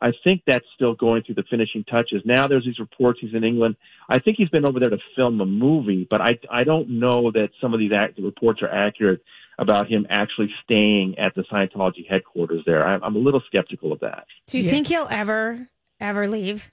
I 0.00 0.12
think 0.22 0.42
that's 0.46 0.64
still 0.74 0.94
going 0.94 1.22
through 1.24 1.36
the 1.36 1.44
finishing 1.50 1.84
touches. 1.84 2.22
Now 2.24 2.46
there's 2.46 2.64
these 2.64 2.78
reports 2.78 3.18
he's 3.20 3.34
in 3.34 3.42
England. 3.42 3.76
I 4.08 4.18
think 4.20 4.36
he's 4.36 4.48
been 4.48 4.64
over 4.64 4.78
there 4.78 4.90
to 4.90 4.98
film 5.16 5.40
a 5.40 5.46
movie, 5.46 6.06
but 6.08 6.20
I 6.20 6.38
I 6.50 6.64
don't 6.64 7.00
know 7.00 7.30
that 7.32 7.50
some 7.60 7.74
of 7.74 7.80
these 7.80 7.92
act, 7.92 8.18
reports 8.18 8.62
are 8.62 8.68
accurate 8.68 9.22
about 9.58 9.88
him 9.88 10.06
actually 10.08 10.50
staying 10.62 11.18
at 11.18 11.34
the 11.34 11.42
Scientology 11.42 12.08
headquarters 12.08 12.62
there. 12.64 12.86
I, 12.86 12.94
I'm 12.94 13.16
a 13.16 13.18
little 13.18 13.42
skeptical 13.46 13.92
of 13.92 14.00
that. 14.00 14.24
Do 14.46 14.58
you 14.58 14.64
Yeah. 14.64 14.70
think 14.70 14.86
he'll 14.86 15.08
ever, 15.10 15.68
ever 16.00 16.28
leave? 16.28 16.70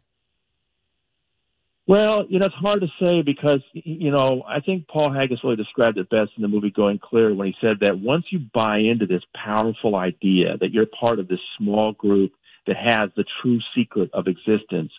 Well, 1.88 2.26
you 2.28 2.40
know, 2.40 2.48
it's 2.48 2.56
hard 2.56 2.82
to 2.82 2.88
say 3.00 3.22
because, 3.22 3.62
you 3.74 4.10
know, 4.10 4.44
I 4.48 4.60
think 4.60 4.88
Paul 4.88 5.14
Haggis 5.14 5.44
really 5.44 5.56
described 5.56 6.00
it 6.00 6.10
best 6.10 6.32
in 6.36 6.42
the 6.42 6.48
movie 6.48 6.72
Going 6.72 6.98
Clear 6.98 7.34
when 7.34 7.48
he 7.48 7.56
said 7.62 7.78
that 7.82 8.00
once 8.00 8.26
you 8.32 8.40
buy 8.54 8.80
into 8.80 9.06
this 9.06 9.22
powerful 9.36 9.96
idea 9.96 10.58
that 10.58 10.72
you're 10.72 10.88
part 10.88 11.20
of 11.20 11.28
this 11.28 11.40
small 11.58 11.92
group 11.94 12.32
that 12.68 12.78
has 12.78 13.10
the 13.16 13.26
true 13.42 13.60
secret 13.76 14.10
of 14.14 14.28
existence, 14.28 14.92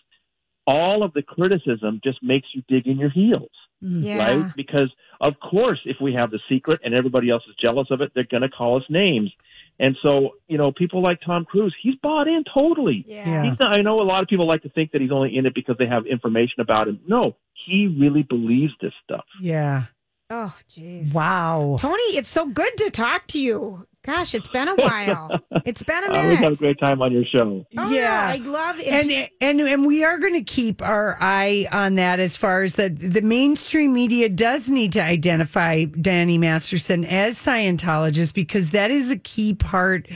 all 0.65 1.03
of 1.03 1.13
the 1.13 1.21
criticism 1.21 2.01
just 2.03 2.21
makes 2.21 2.47
you 2.53 2.61
dig 2.67 2.87
in 2.87 2.97
your 2.97 3.09
heels, 3.09 3.49
mm-hmm. 3.83 4.03
Yeah. 4.03 4.17
right? 4.17 4.55
Because, 4.55 4.91
of 5.21 5.33
course, 5.39 5.79
if 5.85 5.97
we 6.01 6.13
have 6.13 6.31
the 6.31 6.39
secret 6.49 6.81
and 6.83 6.93
everybody 6.93 7.29
else 7.29 7.43
is 7.49 7.55
jealous 7.61 7.87
of 7.89 8.01
it, 8.01 8.11
they're 8.13 8.25
going 8.29 8.43
to 8.43 8.49
call 8.49 8.77
us 8.77 8.83
names. 8.89 9.31
And 9.79 9.95
so, 10.01 10.31
you 10.47 10.57
know, 10.57 10.71
people 10.71 11.01
like 11.01 11.19
Tom 11.25 11.45
Cruise, 11.45 11.75
he's 11.81 11.95
bought 12.01 12.27
in 12.27 12.43
totally. 12.51 13.05
Yeah. 13.07 13.43
He's 13.43 13.59
not, 13.59 13.71
I 13.71 13.81
know 13.81 14.01
a 14.01 14.03
lot 14.03 14.23
of 14.23 14.27
people 14.27 14.47
like 14.47 14.63
to 14.63 14.69
think 14.69 14.91
that 14.91 15.01
he's 15.01 15.11
only 15.11 15.37
in 15.37 15.45
it 15.45 15.53
because 15.53 15.75
they 15.77 15.85
have 15.85 16.05
information 16.05 16.61
about 16.61 16.87
him. 16.87 16.99
No, 17.07 17.35
he 17.65 17.95
really 17.99 18.23
believes 18.23 18.73
this 18.81 18.93
stuff. 19.03 19.25
Yeah. 19.39 19.83
Oh, 20.29 20.53
jeez. 20.69 21.13
Wow. 21.13 21.77
Tony, 21.79 22.17
it's 22.17 22.29
so 22.29 22.47
good 22.47 22.75
to 22.77 22.89
talk 22.89 23.27
to 23.27 23.39
you. 23.39 23.87
Gosh, 24.07 24.33
it's 24.33 24.47
been 24.47 24.69
a 24.69 24.75
while. 24.75 25.37
It's 25.65 25.83
been 25.83 26.01
a 26.05 26.07
I 26.13 26.23
always 26.23 26.39
have 26.39 26.53
a 26.53 26.55
great 26.55 26.79
time 26.79 27.01
on 27.01 27.11
your 27.11 27.25
show. 27.25 27.67
Oh, 27.77 27.91
yeah. 27.91 28.31
I 28.33 28.37
love 28.37 28.79
it. 28.79 28.87
and 28.87 29.29
and 29.41 29.59
and 29.59 29.85
we 29.85 30.05
are 30.05 30.17
going 30.17 30.33
to 30.33 30.43
keep 30.43 30.81
our 30.81 31.17
eye 31.19 31.67
on 31.73 31.95
that 31.95 32.21
as 32.21 32.37
far 32.37 32.61
as 32.61 32.75
the 32.75 32.87
the 32.87 33.21
mainstream 33.21 33.93
media 33.93 34.29
does 34.29 34.69
need 34.69 34.93
to 34.93 35.03
identify 35.03 35.83
Danny 35.83 36.37
Masterson 36.37 37.03
as 37.03 37.35
Scientologist 37.35 38.33
because 38.33 38.71
that 38.71 38.91
is 38.91 39.11
a 39.11 39.17
key 39.17 39.53
part 39.53 40.09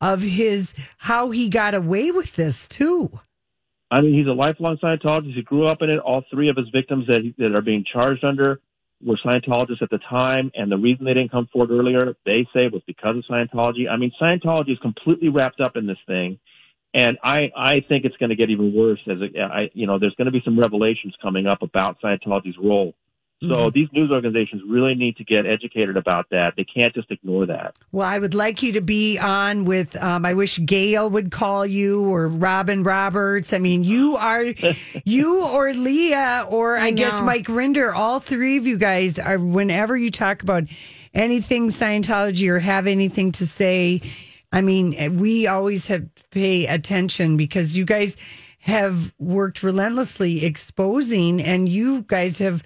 of 0.00 0.22
his 0.22 0.72
how 0.98 1.32
he 1.32 1.48
got 1.48 1.74
away 1.74 2.12
with 2.12 2.36
this 2.36 2.68
too. 2.68 3.10
I 3.90 4.02
mean, 4.02 4.14
he's 4.14 4.28
a 4.28 4.32
lifelong 4.32 4.76
Scientologist. 4.76 5.34
He 5.34 5.42
grew 5.42 5.66
up 5.66 5.82
in 5.82 5.90
it. 5.90 5.98
All 5.98 6.22
three 6.30 6.48
of 6.48 6.56
his 6.56 6.68
victims 6.68 7.08
that, 7.08 7.34
that 7.38 7.56
are 7.56 7.60
being 7.60 7.84
charged 7.92 8.22
under 8.22 8.60
were 9.04 9.18
Scientologists 9.24 9.82
at 9.82 9.90
the 9.90 9.98
time. 10.08 10.50
And 10.54 10.70
the 10.70 10.76
reason 10.76 11.04
they 11.04 11.14
didn't 11.14 11.30
come 11.30 11.48
forward 11.52 11.70
earlier, 11.70 12.14
they 12.24 12.46
say, 12.54 12.68
was 12.68 12.82
because 12.86 13.16
of 13.16 13.24
Scientology. 13.30 13.90
I 13.90 13.96
mean, 13.96 14.12
Scientology 14.20 14.72
is 14.72 14.78
completely 14.78 15.28
wrapped 15.28 15.60
up 15.60 15.76
in 15.76 15.86
this 15.86 15.98
thing. 16.06 16.38
And 16.94 17.18
I, 17.24 17.50
I 17.56 17.80
think 17.88 18.04
it's 18.04 18.16
going 18.18 18.30
to 18.30 18.36
get 18.36 18.50
even 18.50 18.74
worse 18.74 19.00
as 19.10 19.18
it, 19.20 19.38
I, 19.38 19.70
you 19.72 19.86
know, 19.86 19.98
there's 19.98 20.14
going 20.14 20.26
to 20.26 20.32
be 20.32 20.42
some 20.44 20.58
revelations 20.58 21.14
coming 21.22 21.46
up 21.46 21.62
about 21.62 21.96
Scientology's 22.02 22.58
role. 22.58 22.94
So 23.48 23.70
these 23.70 23.88
news 23.92 24.10
organizations 24.10 24.62
really 24.68 24.94
need 24.94 25.16
to 25.16 25.24
get 25.24 25.46
educated 25.46 25.96
about 25.96 26.30
that. 26.30 26.54
They 26.56 26.64
can't 26.64 26.94
just 26.94 27.10
ignore 27.10 27.46
that. 27.46 27.74
Well, 27.90 28.06
I 28.06 28.18
would 28.18 28.34
like 28.34 28.62
you 28.62 28.72
to 28.72 28.80
be 28.80 29.18
on 29.18 29.64
with. 29.64 30.00
Um, 30.02 30.24
I 30.24 30.34
wish 30.34 30.64
Gail 30.64 31.10
would 31.10 31.30
call 31.30 31.66
you 31.66 32.08
or 32.08 32.28
Robin 32.28 32.82
Roberts. 32.82 33.52
I 33.52 33.58
mean, 33.58 33.84
you 33.84 34.16
are 34.16 34.44
you 35.04 35.44
or 35.46 35.72
Leah 35.72 36.46
or 36.48 36.76
I, 36.76 36.86
I 36.86 36.90
guess. 36.92 37.20
Mike 37.22 37.46
Rinder. 37.46 37.94
All 37.94 38.20
three 38.20 38.56
of 38.56 38.66
you 38.66 38.78
guys 38.78 39.18
are. 39.18 39.38
Whenever 39.38 39.96
you 39.96 40.10
talk 40.10 40.42
about 40.42 40.64
anything 41.14 41.68
Scientology 41.68 42.48
or 42.48 42.58
have 42.58 42.86
anything 42.86 43.32
to 43.32 43.46
say, 43.46 44.00
I 44.52 44.60
mean, 44.60 45.18
we 45.18 45.46
always 45.46 45.86
have 45.88 46.14
to 46.14 46.24
pay 46.30 46.66
attention 46.66 47.36
because 47.36 47.76
you 47.76 47.84
guys 47.84 48.16
have 48.60 49.12
worked 49.18 49.62
relentlessly 49.62 50.44
exposing, 50.44 51.42
and 51.42 51.68
you 51.68 52.02
guys 52.02 52.38
have, 52.38 52.62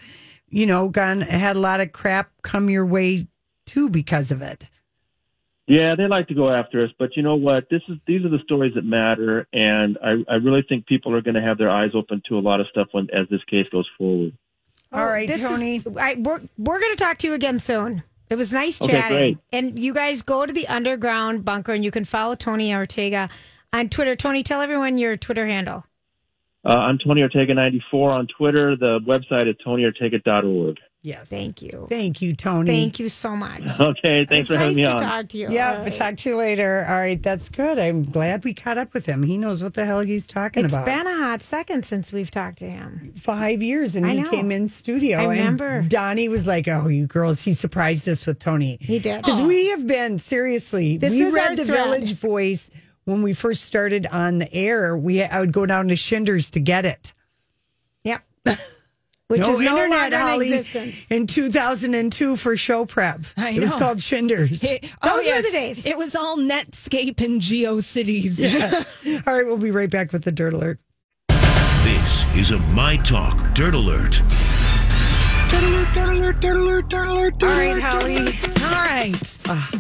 you 0.51 0.67
know, 0.67 0.89
gone 0.89 1.21
had 1.23 1.57
a 1.57 1.61
lot 1.61 1.81
of 1.81 1.93
crap 1.93 2.31
come 2.43 2.71
your 2.71 2.87
way 2.87 3.27
too 3.67 3.89
because 3.91 4.31
of 4.31 4.43
it. 4.43 4.67
Yeah, 5.69 5.97
they 5.97 6.07
like 6.07 6.29
to 6.29 6.35
go 6.35 6.49
after 6.55 6.85
us, 6.85 6.91
but 6.97 7.17
you 7.17 7.25
know 7.25 7.35
what? 7.35 7.69
This 7.69 7.83
is 7.89 7.97
these 8.07 8.25
are 8.25 8.29
the 8.29 8.39
stories 8.45 8.75
that 8.77 8.85
matter, 8.85 9.49
and 9.53 9.99
I, 10.03 10.23
I 10.31 10.35
really 10.37 10.63
think 10.69 10.87
people 10.87 11.13
are 11.13 11.21
going 11.21 11.35
to 11.35 11.43
have 11.43 11.59
their 11.59 11.71
eyes 11.71 11.91
open 11.95 12.23
to 12.29 12.39
a 12.39 12.41
lot 12.41 12.61
of 12.61 12.69
stuff 12.69 12.87
when 12.93 13.09
as 13.13 13.29
this 13.31 13.43
case 13.51 13.67
goes 13.73 13.89
forward. 13.99 14.33
Oh, 14.93 14.99
All 15.01 15.07
right, 15.07 15.29
Oh, 15.29 15.33
This 15.33 15.43
is- 15.43 15.51
Tony. 15.51 15.83
I, 16.01 16.15
we're 16.21 16.41
we're 16.57 16.79
going 16.79 16.93
to 16.93 16.97
talk 16.97 17.19
to 17.19 17.27
you 17.27 17.35
again 17.35 17.59
soon. 17.59 18.05
It 18.31 18.37
was 18.37 18.53
nice 18.53 18.81
Okay, 18.81 18.93
chatting. 18.93 19.17
great. 19.17 19.39
And 19.53 19.79
you 19.79 19.93
guys 19.93 20.23
go 20.23 20.47
to 20.47 20.53
the 20.53 20.69
underground 20.69 21.45
bunker 21.45 21.73
and 21.73 21.85
you 21.85 21.91
can 21.91 22.05
follow 22.05 22.35
Tony 22.37 22.73
Ortega 22.75 23.29
on 23.73 23.89
Twitter. 23.89 24.15
Tony, 24.17 24.43
tell 24.45 24.61
everyone 24.61 24.99
your 24.99 25.17
Twitter 25.17 25.47
handle. 25.47 25.85
Uh, 26.67 26.71
I'm 26.71 26.99
Tony 26.99 27.23
Ortega 27.23 27.55
94 27.55 28.11
on 28.11 28.27
Twitter. 28.37 28.75
The 28.77 28.99
website 29.07 29.49
is 29.49 29.55
tonyortega.org. 29.65 30.79
Yes. 31.03 31.29
Thank 31.31 31.63
you. 31.63 31.87
Thank 31.89 32.21
you, 32.21 32.35
Tony. 32.35 32.69
Thank 32.69 32.99
you 32.99 33.09
so 33.09 33.37
much. 33.37 33.63
Okay, 33.81 34.27
thanks 34.27 34.49
it's 34.51 34.57
for 34.57 34.57
having 34.57 34.77
nice 34.77 34.77
me 34.77 34.83
to 34.83 34.91
on. 34.95 34.99
talk 34.99 35.29
to 35.29 35.39
you. 35.39 35.49
Yeah, 35.51 35.69
All 35.69 35.77
but 35.77 35.85
right. 35.85 35.93
talk 35.93 36.17
to 36.17 36.31
you 36.31 36.37
later. 36.37 36.85
All 36.89 36.97
right, 36.97 37.23
that's 37.23 37.49
good. 37.51 37.79
I'm 37.79 38.05
glad 38.11 38.43
we 38.45 38.53
caught 38.53 38.79
up 38.79 38.93
with 38.95 39.07
him. 39.07 39.23
He 39.23 39.37
knows 39.39 39.63
what 39.63 39.75
the 39.75 39.85
hell 39.85 40.01
he's 40.01 40.27
talking 40.27 40.65
It's 40.65 40.75
about. 40.75 40.89
It's 40.89 40.97
been 40.97 41.07
a 41.07 41.17
hot 41.17 41.43
second 41.43 41.85
since 41.85 42.13
we've 42.13 42.31
talked 42.33 42.59
to 42.59 42.69
him. 42.69 43.13
Five 43.17 43.63
years, 43.63 43.95
and 43.95 44.05
I 44.05 44.15
he 44.15 44.23
know. 44.23 44.31
came 44.31 44.51
in 44.51 44.69
studio. 44.69 45.19
I 45.19 45.23
and 45.23 45.31
remember. 45.31 45.83
Donnie 45.83 46.29
was 46.29 46.49
like, 46.49 46.67
"Oh, 46.67 46.89
you 46.89 47.07
girls!" 47.07 47.43
He 47.43 47.53
surprised 47.53 48.09
us 48.09 48.27
with 48.27 48.41
Tony. 48.41 48.79
He 48.81 48.99
did. 48.99 49.19
because 49.23 49.41
we 49.43 49.69
have 49.69 49.87
been 49.87 50.19
seriously. 50.19 50.97
This 50.97 51.13
we 51.13 51.23
is 51.23 51.35
read 51.35 51.51
our 51.51 51.57
the 51.57 51.65
thread. 51.67 51.85
Village 51.85 52.15
Voice 52.15 52.71
when 53.07 53.23
we 53.23 53.33
first 53.33 53.65
started 53.65 54.07
on 54.07 54.39
the 54.39 54.53
air. 54.53 54.97
We 54.97 55.23
I 55.23 55.41
would 55.41 55.53
go 55.53 55.65
down 55.65 55.89
to 55.89 55.97
Shinder's 55.97 56.51
to 56.51 56.61
get 56.61 56.85
it. 56.85 57.15
Yep. 58.05 58.23
Which 59.29 59.41
no 59.41 59.51
is 59.55 59.61
no 59.61 59.77
internet, 59.83 60.13
longer 60.13 60.17
in 60.17 60.23
Holly, 60.23 60.55
existence. 60.55 61.11
in 61.11 61.27
2002 61.27 62.37
for 62.37 62.57
show 62.57 62.85
prep. 62.85 63.25
I 63.37 63.51
It 63.51 63.61
was 63.61 63.75
called 63.75 64.01
Shinders. 64.01 64.63
It- 64.63 64.83
Those 64.83 64.91
oh, 65.03 65.17
were 65.17 65.23
yes. 65.23 65.47
the 65.47 65.59
days. 65.59 65.87
It 65.87 65.99
was 65.99 66.15
all 66.15 66.37
Netscape 66.37 67.21
and 67.25 67.41
GeoCities. 67.41 68.45
All 69.27 69.35
right, 69.35 69.45
we'll 69.45 69.57
be 69.57 69.73
right 69.73 69.91
back 69.91 70.13
with 70.13 70.23
the 70.23 70.31
Dirt 70.31 70.53
Alert. 70.53 70.79
This 71.29 72.25
is 72.37 72.51
a 72.53 72.59
My 72.59 72.99
Talk 72.99 73.53
Dirt 73.55 73.75
Alert. 73.75 74.21
All 77.43 77.49
right, 77.49 77.81
Holly. 77.81 78.19
All 78.19 78.75
right. 78.75 79.41
Ah. 79.47 79.71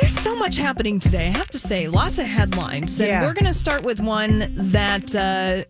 There's 0.00 0.16
so 0.16 0.36
much 0.36 0.56
happening 0.56 0.98
today. 1.00 1.26
I 1.26 1.36
have 1.36 1.48
to 1.48 1.58
say, 1.58 1.88
lots 1.88 2.18
of 2.18 2.26
headlines. 2.26 2.98
And 3.00 3.08
Yeah. 3.08 3.22
we're 3.22 3.32
going 3.34 3.46
to 3.46 3.54
start 3.54 3.82
with 3.82 4.00
one 4.00 4.46
that 4.70 5.14
uh, 5.16 5.64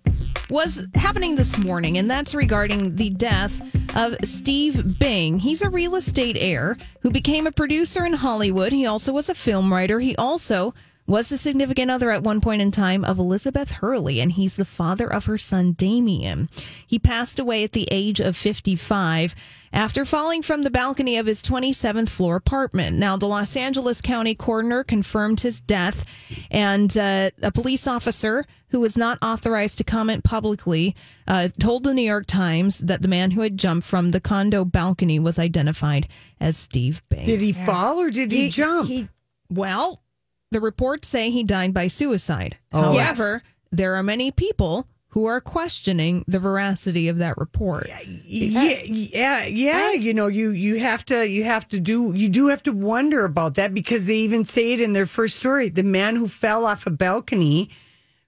was 0.50 0.86
happening 0.94 1.34
this 1.34 1.56
morning, 1.58 1.96
and 1.98 2.10
that's 2.10 2.34
regarding 2.34 2.96
the 2.96 3.10
death 3.10 3.60
of 3.96 4.16
Steve 4.24 4.98
Bing. 4.98 5.38
He's 5.38 5.62
a 5.62 5.70
real 5.70 5.94
estate 5.96 6.36
heir 6.38 6.76
who 7.00 7.10
became 7.10 7.46
a 7.46 7.52
producer 7.52 8.04
in 8.04 8.12
Hollywood. 8.12 8.72
He 8.72 8.84
also 8.86 9.12
was 9.12 9.28
a 9.30 9.34
film 9.34 9.72
writer. 9.72 9.98
He 9.98 10.14
also 10.16 10.74
was 11.08 11.30
the 11.30 11.38
significant 11.38 11.90
other 11.90 12.10
at 12.10 12.22
one 12.22 12.38
point 12.38 12.60
in 12.60 12.70
time 12.70 13.02
of 13.02 13.18
Elizabeth 13.18 13.70
Hurley, 13.72 14.20
and 14.20 14.30
he's 14.30 14.56
the 14.56 14.64
father 14.66 15.10
of 15.10 15.24
her 15.24 15.38
son 15.38 15.72
Damien. 15.72 16.50
He 16.86 16.98
passed 16.98 17.38
away 17.38 17.64
at 17.64 17.72
the 17.72 17.88
age 17.90 18.20
of 18.20 18.36
55 18.36 19.34
after 19.72 20.04
falling 20.04 20.42
from 20.42 20.62
the 20.62 20.70
balcony 20.70 21.16
of 21.16 21.24
his 21.24 21.42
27th 21.42 22.10
floor 22.10 22.36
apartment. 22.36 22.98
Now, 22.98 23.16
the 23.16 23.26
Los 23.26 23.56
Angeles 23.56 24.02
County 24.02 24.34
coroner 24.34 24.84
confirmed 24.84 25.40
his 25.40 25.62
death, 25.62 26.04
and 26.50 26.96
uh, 26.96 27.30
a 27.42 27.52
police 27.52 27.86
officer 27.86 28.44
who 28.68 28.80
was 28.80 28.98
not 28.98 29.16
authorized 29.22 29.78
to 29.78 29.84
comment 29.84 30.24
publicly 30.24 30.94
uh, 31.26 31.48
told 31.58 31.84
the 31.84 31.94
New 31.94 32.02
York 32.02 32.26
Times 32.26 32.80
that 32.80 33.00
the 33.00 33.08
man 33.08 33.30
who 33.30 33.40
had 33.40 33.56
jumped 33.56 33.86
from 33.86 34.10
the 34.10 34.20
condo 34.20 34.62
balcony 34.62 35.18
was 35.18 35.38
identified 35.38 36.06
as 36.38 36.58
Steve 36.58 37.02
Bing. 37.08 37.24
Did 37.24 37.40
he 37.40 37.54
fall 37.54 37.98
or 37.98 38.10
did 38.10 38.30
he, 38.30 38.50
jump? 38.50 38.88
He, 38.88 39.08
Well, 39.48 40.02
the 40.50 40.60
reports 40.60 41.08
say 41.08 41.30
he 41.30 41.44
died 41.44 41.74
by 41.74 41.86
suicide. 41.86 42.56
Oh. 42.72 42.92
However, 42.92 43.42
there 43.70 43.94
are 43.94 44.02
many 44.02 44.30
people 44.30 44.86
who 45.10 45.24
are 45.24 45.40
questioning 45.40 46.24
the 46.28 46.38
veracity 46.38 47.08
of 47.08 47.18
that 47.18 47.36
report. 47.38 47.88
yeah, 48.24 48.82
yeah, 48.84 49.44
yeah. 49.44 49.92
You 49.92 50.12
know, 50.12 50.26
you 50.26 50.50
you 50.50 50.78
have 50.78 51.04
to 51.06 51.26
you 51.28 51.44
have 51.44 51.66
to 51.68 51.80
do 51.80 52.12
you 52.14 52.28
do 52.28 52.48
have 52.48 52.62
to 52.64 52.72
wonder 52.72 53.24
about 53.24 53.54
that 53.54 53.72
because 53.72 54.06
they 54.06 54.16
even 54.16 54.44
say 54.44 54.74
it 54.74 54.80
in 54.80 54.92
their 54.92 55.06
first 55.06 55.36
story. 55.38 55.70
The 55.70 55.82
man 55.82 56.16
who 56.16 56.28
fell 56.28 56.66
off 56.66 56.86
a 56.86 56.90
balcony 56.90 57.70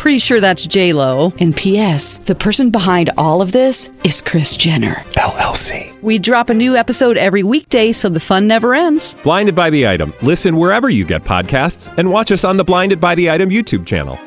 Pretty 0.00 0.18
sure 0.18 0.40
that's 0.40 0.66
J 0.66 0.94
Lo. 0.94 1.30
And 1.40 1.54
P.S. 1.54 2.18
The 2.20 2.34
person 2.34 2.70
behind 2.70 3.10
all 3.18 3.42
of 3.42 3.52
this 3.52 3.90
is 4.02 4.22
Kris 4.22 4.56
Jenner 4.56 4.94
LLC. 5.18 6.00
We 6.00 6.18
drop 6.18 6.48
a 6.48 6.54
new 6.54 6.74
episode 6.74 7.18
every 7.18 7.42
weekday, 7.42 7.92
so 7.92 8.08
the 8.08 8.18
fun 8.18 8.46
never 8.48 8.74
ends. 8.74 9.14
Blinded 9.22 9.54
by 9.54 9.68
the 9.68 9.86
item. 9.86 10.14
Listen 10.22 10.56
wherever 10.56 10.88
you 10.88 11.04
get 11.04 11.22
podcasts, 11.24 11.92
and 11.98 12.10
watch 12.10 12.32
us 12.32 12.44
on 12.44 12.56
the 12.56 12.64
Blinded 12.64 12.98
by 12.98 13.14
the 13.14 13.28
Item 13.30 13.50
YouTube 13.50 13.86
channel. 13.86 14.18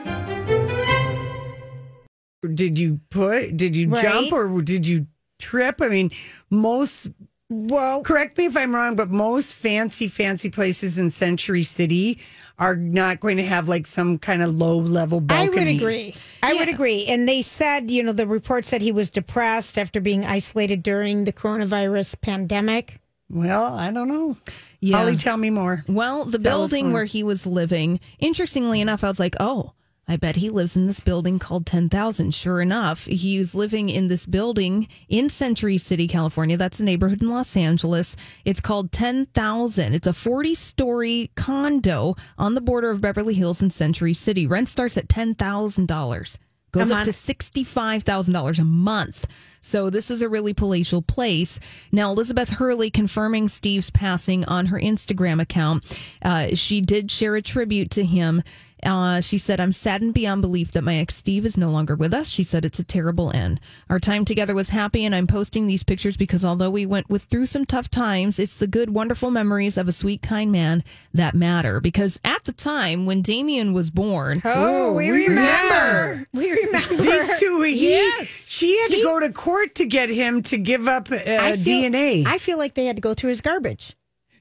did 2.53 2.77
you 2.77 3.00
put 3.10 3.58
did 3.58 3.75
you 3.75 3.88
Right. 3.89 4.03
jump 4.03 4.32
or 4.32 4.62
did 4.62 4.86
you 4.86 5.08
trip? 5.39 5.82
I 5.82 5.88
mean, 5.88 6.12
most 6.51 7.08
Well, 7.50 8.01
correct 8.03 8.38
me 8.38 8.46
if 8.46 8.56
I'm 8.58 8.74
wrong, 8.75 8.96
but 8.96 9.10
most 9.12 9.53
fancy, 9.56 10.08
fancy 10.08 10.50
places 10.50 10.98
in 11.00 11.10
Century 11.10 11.62
City 11.63 12.20
are 12.60 12.75
not 12.75 13.19
going 13.19 13.38
to 13.38 13.43
have 13.43 13.67
like 13.67 13.88
some 13.88 14.17
kind 14.17 14.41
of 14.41 14.51
low 14.51 14.77
level 14.77 15.19
balcony. 15.19 15.57
I 15.57 15.63
would 15.65 15.67
agree. 15.75 16.15
I 16.41 16.53
would 16.53 16.69
agree. 16.69 17.05
And 17.05 17.27
they 17.27 17.41
said, 17.41 17.89
you 17.89 18.03
know, 18.03 18.13
the 18.13 18.27
report 18.27 18.65
said 18.65 18.81
he 18.81 18.91
was 18.91 19.10
depressed 19.10 19.77
after 19.77 20.00
being 20.00 20.24
isolated 20.25 20.83
during 20.83 21.25
the 21.25 21.33
coronavirus 21.33 22.22
pandemic. 22.22 23.00
Well, 23.29 23.65
I 23.65 23.89
don't 23.91 24.07
know. 24.07 24.38
Yeah. 24.79 24.98
Holly, 24.98 25.17
tell 25.17 25.38
me 25.38 25.50
more. 25.50 25.83
Well, 25.88 26.25
the 26.25 26.38
Tell 26.38 26.60
building 26.60 26.91
where 26.91 27.05
he 27.05 27.24
was 27.24 27.48
living, 27.48 28.00
interestingly 28.19 28.81
enough, 28.81 29.03
I 29.03 29.07
was 29.07 29.19
like, 29.19 29.36
oh, 29.39 29.74
I 30.07 30.17
bet 30.17 30.36
he 30.36 30.50
lives 30.50 30.75
in 30.75 30.86
this 30.86 31.00
building 31.00 31.39
called 31.39 31.65
10,000. 31.65 32.33
Sure 32.33 32.62
enough, 32.62 33.05
he 33.05 33.39
was 33.39 33.55
living 33.55 33.89
in 33.89 34.10
this 34.10 34.25
building 34.25 34.89
in 35.07 35.29
Century 35.29 35.77
City, 35.77 36.07
California. 36.07 36.57
That's 36.57 36.81
a 36.81 36.83
neighborhood 36.83 37.22
in 37.22 37.29
Los 37.29 37.55
Angeles. 37.55 38.17
It's 38.43 38.60
called 38.60 38.91
10,000. 38.91 39.93
It's 39.93 40.07
a 40.07 40.13
40 40.13 40.55
story 40.55 41.31
condo 41.36 42.15
on 42.38 42.53
the 42.53 42.62
border 42.62 42.89
of 42.89 43.00
Beverly 43.00 43.33
Hills 43.33 43.62
and 43.62 43.72
Century 43.72 44.13
City. 44.13 44.45
Rent 44.45 44.67
starts 44.67 44.98
at 44.98 45.07
$10,000, 45.07 46.38
goes 46.74 46.91
up 46.91 47.05
to 47.05 47.12
$65,000 47.12 48.60
a 48.60 48.63
month. 48.65 49.27
So 49.62 49.89
this 49.89 50.12
is 50.12 50.22
a 50.22 50.27
really 50.27 50.53
palatial 50.53 51.01
place. 51.01 51.62
Now, 51.93 52.12
Elizabeth 52.12 52.50
Hurley 52.50 52.91
confirming 52.91 53.48
Steve's 53.48 53.89
passing 53.89 54.43
on 54.45 54.65
her 54.65 54.79
Instagram 54.79 55.41
account. 55.41 55.86
Uh, 56.22 56.48
she 56.55 56.81
did 56.81 57.10
share 57.10 57.38
a 57.38 57.41
tribute 57.41 57.89
to 57.91 58.03
him. 58.03 58.43
Uh, 58.86 59.22
she 59.22 59.38
said, 59.38 59.60
I'm 59.60 59.72
saddened 59.72 60.13
beyond 60.13 60.42
belief 60.42 60.72
that 60.74 60.84
my 60.84 60.96
ex 60.98 61.16
Steve 61.16 61.46
is 61.46 61.58
no 61.58 61.70
longer 61.70 61.96
with 61.96 62.13
us. 62.13 62.30
She 62.30 62.44
said, 62.44 62.66
It's 62.66 62.80
a 62.80 62.84
terrible 62.84 63.32
end. 63.36 63.60
Our 63.90 64.00
time 64.00 64.25
together 64.25 64.54
was 64.54 64.70
happy, 64.70 65.06
and 65.06 65.13
I'm 65.16 65.28
posting 65.28 65.68
these 65.68 65.84
pictures 65.84 66.18
because 66.18 66.44
although 66.46 66.70
we 66.70 66.86
went 66.86 67.10
with 67.10 67.24
through 67.24 67.46
some 67.48 67.66
tough 67.66 67.90
times, 67.90 68.40
it's 68.40 68.58
the 68.58 68.68
good, 68.68 68.90
wonderful 68.90 69.32
memories 69.32 69.78
of 69.78 69.88
a 69.88 69.92
sweet, 69.92 70.22
kind 70.22 70.52
man 70.52 70.84
that 71.13 71.34
matter. 71.36 71.80
Because 71.80 72.20
at 72.24 72.44
the 72.44 72.52
time 72.54 73.06
when 73.06 73.22
Damien 73.22 73.74
was 73.74 73.90
born, 73.90 74.42
Oh, 74.46 74.94
we, 74.94 75.12
we 75.12 75.28
remember. 75.28 76.28
We 76.34 76.52
remember. 76.52 76.96
These 77.04 77.40
two, 77.40 77.62
he, 77.63 77.90
Yes. 77.92 78.28
she 78.28 78.80
had 78.82 78.92
to 78.92 79.02
go 79.04 79.20
to 79.20 79.32
court 79.32 79.75
to 79.75 79.86
get 79.86 80.10
him 80.10 80.42
to 80.44 80.58
give 80.58 80.88
up 80.88 81.12
uh, 81.12 81.16
I 81.25 81.56
feel- 81.58 81.84
DNA. 81.92 82.25
I 82.25 82.38
feel 82.38 82.58
like 82.58 82.74
they 82.74 82.86
had 82.86 82.96
to 82.98 83.02
go 83.02 83.13
through 83.13 83.30
his 83.30 83.42
garbage. 83.42 83.96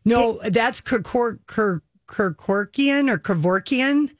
no, 0.04 0.40
that's 0.50 0.80
Kirkor- 0.80 1.38
Kir- 1.46 1.82
Kirkorkian 2.08 3.08
or 3.10 3.18
Kevorkian. 3.18 4.10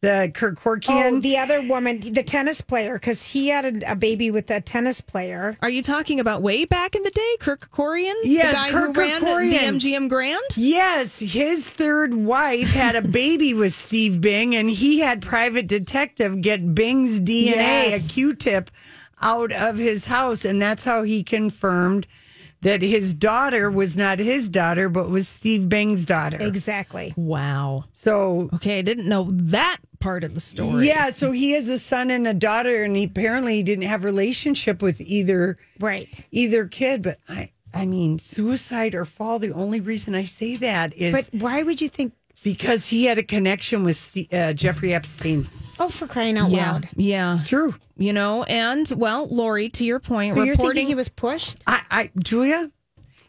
The 0.00 0.30
Kirkorkian. 0.32 1.12
Oh, 1.16 1.18
the 1.20 1.38
other 1.38 1.60
woman, 1.68 1.98
the 2.00 2.22
tennis 2.22 2.60
player, 2.60 2.94
because 2.94 3.26
he 3.26 3.48
had 3.48 3.64
a, 3.82 3.92
a 3.92 3.96
baby 3.96 4.30
with 4.30 4.48
a 4.50 4.60
tennis 4.60 5.00
player. 5.00 5.56
Are 5.60 5.68
you 5.68 5.82
talking 5.82 6.20
about 6.20 6.40
way 6.40 6.64
back 6.64 6.94
in 6.94 7.02
the 7.02 7.10
day, 7.10 7.36
Kirk 7.40 7.68
Kerkorian? 7.72 8.14
Yes, 8.22 8.62
the 8.64 8.70
guy 8.70 8.70
Kirk 8.78 8.94
who 8.94 9.00
ran 9.02 9.20
Kerkorian. 9.22 9.80
the 9.80 9.90
MGM 9.90 10.08
Grand. 10.08 10.40
Yes, 10.56 11.18
his 11.18 11.68
third 11.68 12.14
wife 12.14 12.72
had 12.72 12.94
a 12.94 13.02
baby 13.02 13.54
with 13.54 13.72
Steve 13.72 14.20
Bing, 14.20 14.54
and 14.54 14.70
he 14.70 15.00
had 15.00 15.20
private 15.20 15.66
detective 15.66 16.42
get 16.42 16.76
Bing's 16.76 17.20
DNA, 17.20 17.56
Yes. 17.90 18.08
a 18.08 18.12
Q-tip, 18.12 18.70
out 19.20 19.50
of 19.52 19.78
his 19.78 20.06
house, 20.06 20.44
and 20.44 20.62
that's 20.62 20.84
how 20.84 21.02
he 21.02 21.24
confirmed 21.24 22.06
that 22.62 22.82
his 22.82 23.14
daughter 23.14 23.70
was 23.70 23.96
not 23.96 24.18
his 24.18 24.48
daughter, 24.48 24.88
but 24.88 25.10
was 25.10 25.28
Steve 25.28 25.68
Bing's 25.68 26.04
daughter. 26.04 26.38
Exactly. 26.40 27.14
Wow. 27.16 27.84
So. 27.92 28.50
Okay, 28.54 28.78
I 28.78 28.82
didn't 28.82 29.08
know 29.08 29.28
that 29.30 29.78
part 30.00 30.24
of 30.24 30.34
the 30.34 30.40
story. 30.40 30.86
Yeah, 30.86 31.10
so 31.10 31.32
he 31.32 31.52
has 31.52 31.68
a 31.68 31.78
son 31.78 32.10
and 32.10 32.26
a 32.26 32.34
daughter, 32.34 32.82
and 32.84 32.96
he 32.96 33.04
apparently 33.04 33.56
he 33.56 33.62
didn't 33.62 33.84
have 33.84 34.04
relationship 34.04 34.82
with 34.82 35.00
either 35.00 35.56
Right. 35.78 36.26
either 36.30 36.66
kid. 36.66 37.02
But 37.02 37.18
I, 37.28 37.50
I 37.72 37.84
mean, 37.84 38.18
suicide 38.18 38.94
or 38.94 39.04
fall. 39.04 39.38
The 39.38 39.52
only 39.52 39.80
reason 39.80 40.14
I 40.14 40.24
say 40.24 40.56
that 40.56 40.94
is 40.96 41.14
But 41.14 41.40
why 41.40 41.62
would 41.62 41.80
you 41.80 41.88
think? 41.88 42.12
Because 42.44 42.88
he 42.88 43.04
had 43.04 43.18
a 43.18 43.22
connection 43.22 43.84
with 43.84 44.16
uh, 44.32 44.52
Jeffrey 44.52 44.94
Epstein. 44.94 45.46
Oh, 45.80 45.88
for 45.88 46.06
crying 46.06 46.36
out 46.38 46.50
Yeah. 46.50 46.72
loud. 46.72 46.88
Yeah. 46.96 47.38
True. 47.46 47.74
You 47.96 48.12
know, 48.12 48.42
and 48.44 48.90
well, 48.96 49.26
Lori, 49.28 49.68
to 49.70 49.84
your 49.84 50.00
point, 50.00 50.34
So 50.34 50.42
you're 50.42 50.52
reporting 50.54 50.86
he 50.86 50.94
was 50.94 51.08
pushed? 51.08 51.62
I, 51.66 51.82
I 51.90 52.10
Julia, 52.22 52.70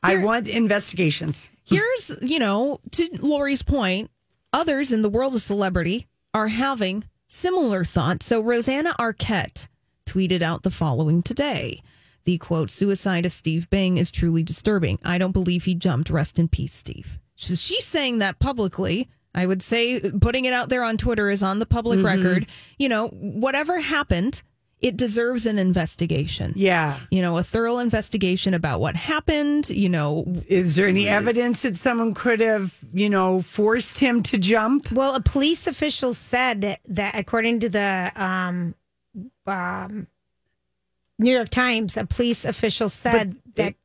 I 0.04 0.17
want 0.24 0.48
investigations. 0.48 1.50
Here's, 1.65 2.13
you 2.22 2.39
know, 2.39 2.80
to 2.91 3.08
Lori's 3.22 3.62
point, 3.63 4.10
others 4.54 4.91
in 4.91 5.02
the 5.04 5.10
world 5.10 5.36
of 5.36 5.41
celebrity 5.41 6.08
are 6.34 6.48
having 6.48 7.04
similar 7.28 7.84
thoughts. 7.84 8.26
So 8.26 8.41
Rosanna 8.41 8.93
Arquette 9.00 9.67
tweeted 10.06 10.41
out 10.41 10.63
the 10.63 10.72
following 10.72 11.22
today. 11.22 11.82
The 12.26 12.38
quote, 12.39 12.69
suicide 12.72 13.26
of 13.26 13.32
Steve 13.34 13.69
Bing 13.69 13.98
is 13.98 14.12
truly 14.12 14.43
disturbing. 14.43 14.98
I 15.04 15.17
don't 15.17 15.32
believe 15.32 15.63
he 15.65 15.76
jumped. 15.76 16.10
Rest 16.10 16.38
in 16.39 16.48
peace, 16.48 16.74
Steve. 16.74 17.19
So 17.39 17.56
she's 17.56 17.86
saying 17.86 18.19
that 18.19 18.39
publicly. 18.39 19.10
I 19.34 19.45
would 19.45 19.62
say 19.62 19.99
putting 19.99 20.45
it 20.45 20.54
out 20.54 20.69
there 20.69 20.84
on 20.84 20.97
Twitter 20.97 21.30
is 21.30 21.41
on 21.41 21.60
the 21.60 21.65
public 21.65 22.04
record. 22.04 22.47
You 22.78 22.89
know, 22.89 23.08
whatever 23.10 23.80
happened, 23.80 24.41
it 24.82 24.97
deserves 24.97 25.45
an 25.45 25.60
investigation. 25.60 26.54
Yeah. 26.56 26.97
You 27.12 27.21
know, 27.21 27.38
a 27.38 27.43
thorough 27.43 27.78
investigation 27.78 28.54
about 28.54 28.80
what 28.82 28.95
happened, 28.95 29.69
you 29.69 29.88
know, 29.88 30.25
Is 30.47 30.75
there 30.75 30.88
any 30.88 31.08
evidence 31.08 31.62
that 31.62 31.75
someone 31.75 32.13
could 32.13 32.39
have, 32.39 32.78
you 32.93 33.10
know, 33.10 33.41
forced 33.41 33.99
him 33.99 34.23
to 34.23 34.38
jump? 34.38 34.91
Well, 34.91 35.15
a 35.15 35.21
police 35.21 35.67
official 35.67 36.13
said 36.13 36.78
that, 36.88 37.15
according 37.15 37.62
to 37.62 37.69
the 37.69 38.12
um, 38.15 38.73
um, 39.45 40.08
New 41.17 41.32
York 41.32 41.49
Times, 41.49 41.95
a 41.97 42.06
police 42.06 42.45
official 42.45 42.89
said 42.89 43.36
that. 43.56 43.75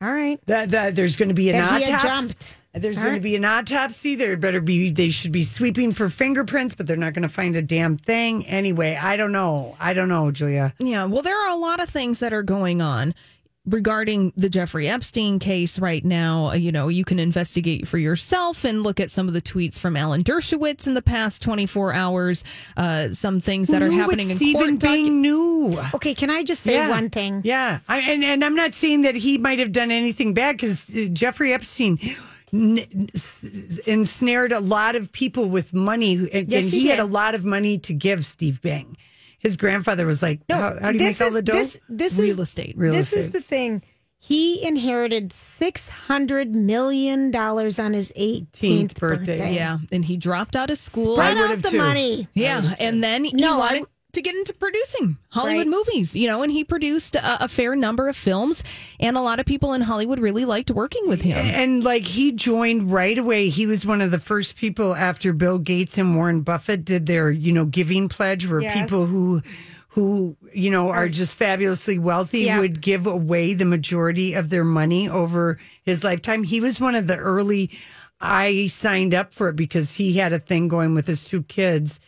all 0.00 0.12
right. 0.12 0.40
That, 0.46 0.70
that 0.70 0.96
there's 0.96 1.16
going 1.16 1.28
to 1.28 1.34
be 1.34 1.50
an 1.50 1.56
That 1.56 1.82
he 1.82 1.90
had 1.90 2.04
autopsy. 2.04 2.56
Jumped. 2.72 2.82
There's 2.82 2.98
All 2.98 3.04
going 3.04 3.14
to 3.16 3.20
be 3.20 3.36
an 3.36 3.44
autopsy. 3.44 4.14
There 4.14 4.36
better 4.36 4.60
be. 4.60 4.90
They 4.90 5.10
should 5.10 5.32
be 5.32 5.42
sweeping 5.42 5.92
for 5.92 6.08
fingerprints, 6.08 6.74
but 6.74 6.86
they're 6.86 6.96
not 6.96 7.14
going 7.14 7.22
to 7.22 7.28
find 7.28 7.56
a 7.56 7.62
damn 7.62 7.96
thing 7.96 8.46
anyway. 8.46 8.98
I 9.00 9.16
don't 9.16 9.32
know. 9.32 9.76
I 9.80 9.92
don't 9.92 10.08
know, 10.08 10.30
Julia. 10.30 10.74
Yeah, 10.78 11.04
well, 11.06 11.22
there 11.22 11.38
are 11.40 11.50
a 11.50 11.56
lot 11.56 11.80
of 11.80 11.88
things 11.88 12.20
that 12.20 12.32
are 12.32 12.42
going 12.42 12.80
on 12.80 13.14
regarding 13.66 14.32
the 14.36 14.48
Jeffrey 14.48 14.88
Epstein 14.88 15.38
case 15.38 15.78
right 15.78 16.02
now. 16.04 16.46
Uh, 16.48 16.54
You 16.54 16.72
know, 16.72 16.88
you 16.88 17.04
can 17.04 17.18
investigate 17.18 17.86
for 17.86 17.98
yourself 17.98 18.64
and 18.64 18.82
look 18.82 18.98
at 19.00 19.10
some 19.10 19.28
of 19.28 19.34
the 19.34 19.42
tweets 19.42 19.78
from 19.78 19.96
Alan 19.98 20.24
Dershowitz 20.24 20.86
in 20.86 20.94
the 20.94 21.02
past 21.02 21.42
24 21.42 21.92
hours, 21.92 22.42
uh, 22.76 23.12
some 23.12 23.38
things 23.40 23.68
that 23.68 23.82
Who 23.82 23.86
are 23.86 23.90
knew 23.90 23.96
what 23.98 24.02
happening 24.04 24.30
in 24.30 24.36
Stephen 24.36 24.60
court. 24.62 24.74
docu- 24.80 25.04
Bing 25.04 25.20
knew. 25.20 25.78
Okay, 25.94 26.14
can 26.14 26.30
I 26.30 26.42
just 26.42 26.62
say 26.62 26.74
Yeah. 26.74 26.88
one 26.88 27.10
thing? 27.10 27.42
Yeah, 27.44 27.80
I, 27.86 27.98
and 28.00 28.24
and 28.24 28.42
I'm 28.44 28.54
not 28.56 28.74
saying 28.74 29.02
that 29.02 29.14
he 29.14 29.36
might 29.38 29.58
have 29.58 29.72
done 29.72 29.90
anything 29.90 30.32
bad 30.32 30.56
because 30.56 30.86
Jeffrey 31.12 31.52
Epstein 31.52 31.98
n- 32.02 32.08
s- 32.10 32.16
ensnared 33.86 34.52
a 34.52 34.60
lot 34.60 34.96
of 34.96 35.12
people 35.12 35.48
with 35.48 35.72
money, 35.74 36.14
and, 36.32 36.50
Yes, 36.50 36.64
and 36.64 36.72
he 36.72 36.80
he, 36.80 36.86
had 36.88 36.98
a 37.00 37.04
lot 37.04 37.34
of 37.34 37.44
money 37.44 37.78
to 37.78 37.92
give 37.94 38.24
Steve 38.24 38.60
Bing. 38.60 38.96
His 39.38 39.56
grandfather 39.56 40.06
was 40.06 40.22
like, 40.22 40.40
No, 40.48 40.56
how, 40.56 40.78
how 40.80 40.92
do 40.92 40.98
you 40.98 41.04
this 41.04 41.20
make 41.20 41.26
all 41.26 41.28
is- 41.28 41.34
the 41.34 41.42
dough?" 41.42 41.52
This, 41.54 41.80
this 41.88 42.18
Real 42.18 42.30
is 42.40 42.48
estate. 42.48 42.74
Real 42.76 42.92
this 42.92 43.12
is 43.12 43.30
the 43.30 43.40
thing. 43.40 43.82
He 44.22 44.62
inherited 44.62 45.32
six 45.32 45.88
hundred 45.88 46.54
million 46.54 47.30
dollars 47.30 47.78
on 47.78 47.94
his 47.94 48.12
18th 48.18 48.98
birthday. 48.98 49.38
birthday. 49.38 49.54
Yeah, 49.54 49.78
and 49.90 50.04
he 50.04 50.18
dropped 50.18 50.56
out 50.56 50.68
of 50.68 50.76
school. 50.76 51.14
Spread 51.14 51.38
I 51.38 51.52
out 51.52 51.62
the 51.62 51.70
too. 51.70 51.78
money. 51.78 52.28
Yeah, 52.34 52.74
and 52.78 53.02
then 53.02 53.24
he 53.24 53.32
No, 53.32 53.56
wanted 53.58 53.68
w- 53.78 53.86
to 54.12 54.22
get 54.22 54.34
into 54.34 54.52
producing 54.54 55.16
Hollywood 55.30 55.66
Right. 55.66 55.68
movies, 55.86 56.16
you 56.16 56.26
know, 56.26 56.42
and 56.42 56.50
he 56.52 56.64
produced 56.64 57.16
a, 57.16 57.44
a 57.44 57.48
fair 57.48 57.76
number 57.76 58.08
of 58.08 58.16
films, 58.16 58.64
and 58.98 59.16
a 59.16 59.20
lot 59.20 59.40
of 59.40 59.46
people 59.46 59.72
in 59.72 59.80
Hollywood 59.82 60.18
really 60.18 60.44
liked 60.44 60.70
working 60.70 61.06
with 61.08 61.22
him. 61.22 61.36
And 61.38 61.84
like 61.84 62.04
he 62.06 62.32
joined 62.32 62.92
right 62.92 63.16
away. 63.16 63.48
He 63.48 63.66
was 63.66 63.86
one 63.86 64.00
of 64.00 64.10
the 64.10 64.18
first 64.18 64.56
people 64.56 64.94
after 64.94 65.32
Bill 65.32 65.58
Gates 65.58 65.98
and 65.98 66.16
Warren 66.16 66.40
Buffett 66.42 66.84
did 66.84 67.06
their, 67.06 67.30
you 67.30 67.52
know, 67.52 67.64
giving 67.64 68.08
pledge 68.08 68.48
where 68.48 68.60
Yes. 68.60 68.80
people 68.82 69.06
who 69.06 69.42
who, 69.94 70.36
you 70.54 70.70
know, 70.70 70.88
are 70.90 71.08
just 71.08 71.34
fabulously 71.34 71.98
wealthy 71.98 72.42
Yeah. 72.42 72.60
would 72.60 72.80
give 72.80 73.08
away 73.08 73.54
the 73.54 73.64
majority 73.64 74.34
of 74.34 74.48
their 74.48 74.62
money 74.62 75.08
over 75.08 75.58
his 75.82 76.04
lifetime. 76.04 76.44
He 76.44 76.60
was 76.60 76.78
one 76.78 76.94
of 76.94 77.08
the 77.08 77.16
early 77.16 77.70
I 78.20 78.66
signed 78.68 79.14
up 79.14 79.32
for 79.34 79.48
it 79.48 79.56
because 79.56 79.94
he 79.94 80.12
had 80.12 80.32
a 80.32 80.38
thing 80.38 80.68
going 80.68 80.94
with 80.94 81.06
his 81.08 81.24
two 81.24 81.42
kids. 81.42 81.98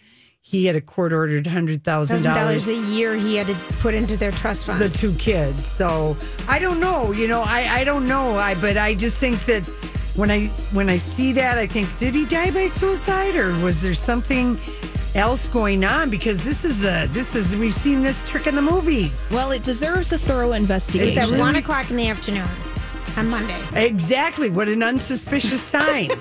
He 0.45 0.67
had 0.67 0.75
a 0.77 0.81
court 0.81 1.13
ordered 1.13 1.47
hundred 1.47 1.85
thousand 1.85 2.19
Thousand 2.19 2.35
dollars 2.35 2.67
dollars 2.67 2.89
a 2.89 2.93
year 2.93 3.15
he 3.15 3.37
had 3.37 3.47
to 3.47 3.55
put 3.81 3.95
into 3.95 4.17
their 4.17 4.33
trust 4.33 4.67
fund. 4.67 4.81
the 4.81 4.89
two 4.89 5.15
kids. 5.15 5.65
So 5.65 6.17
I 6.49 6.59
don't 6.59 6.81
know, 6.81 7.13
you 7.13 7.29
know, 7.29 7.43
I, 7.43 7.81
I 7.81 7.85
don't 7.85 8.09
know. 8.09 8.37
I 8.37 8.55
but 8.57 8.77
I 8.77 8.95
just 8.95 9.19
think 9.19 9.45
that 9.47 9.63
when 10.17 10.31
I 10.31 10.47
when 10.73 10.91
I 10.91 10.97
see 10.97 11.33
that, 11.35 11.59
I 11.59 11.67
think 11.67 11.97
did 11.99 12.15
he 12.15 12.27
die 12.27 12.51
by 12.51 12.67
suicide 12.67 13.37
or 13.37 13.57
was 13.61 13.81
there 13.83 13.95
something 13.95 14.59
else 15.15 15.49
going 15.49 15.85
on? 15.85 16.11
Because 16.11 16.43
this 16.43 16.65
is 16.65 16.85
a 16.85 17.07
this 17.13 17.37
is 17.37 17.57
we've 17.57 17.75
seen 17.75 18.03
this 18.03 18.21
trick 18.29 18.47
in 18.49 18.57
the 18.57 18.63
movies. 18.63 19.31
Well, 19.33 19.53
it 19.53 19.63
deserves 19.63 20.13
a 20.13 20.19
thorough 20.19 20.53
investigation. 20.53 21.07
it's 21.09 21.17
investigation. 21.17 21.41
at 21.41 21.53
one 21.53 21.57
o'clock 21.57 21.89
in 21.89 21.97
the 21.97 22.09
afternoon 22.09 22.49
on 23.17 23.29
Monday. 23.29 23.61
Exactly. 23.75 24.51
What 24.51 24.69
an 24.69 24.83
unsuspicious 24.83 25.71
time. 25.71 26.11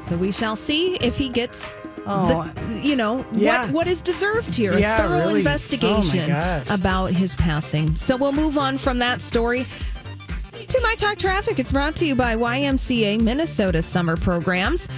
So 0.00 0.16
we 0.18 0.32
shall 0.32 0.56
see 0.56 0.96
if 0.96 1.16
he 1.16 1.28
gets. 1.30 1.74
Oh. 2.06 2.50
the, 2.56 2.80
you 2.82 2.96
know 2.96 3.24
Yeah. 3.32 3.64
what 3.66 3.72
what 3.72 3.86
is 3.86 4.00
deserved 4.00 4.54
here 4.54 4.76
Yeah, 4.78 4.96
a 4.96 4.98
thorough 4.98 5.18
really. 5.18 5.32
Oh, 5.34 5.36
investigation 5.36 6.30
Oh, 6.32 6.62
about 6.68 7.06
his 7.12 7.36
passing 7.36 7.96
so 7.96 8.16
we'll 8.16 8.32
move 8.32 8.58
on 8.58 8.76
from 8.78 8.98
that 8.98 9.20
story 9.20 9.66
to 10.68 10.80
my 10.82 10.94
talk 10.96 11.18
traffic 11.18 11.58
it's 11.60 11.70
brought 11.72 11.94
to 11.96 12.06
you 12.06 12.14
by 12.16 12.34
ymca 12.36 13.20
minnesota 13.20 13.82
summer 13.82 14.16
programs 14.16 14.88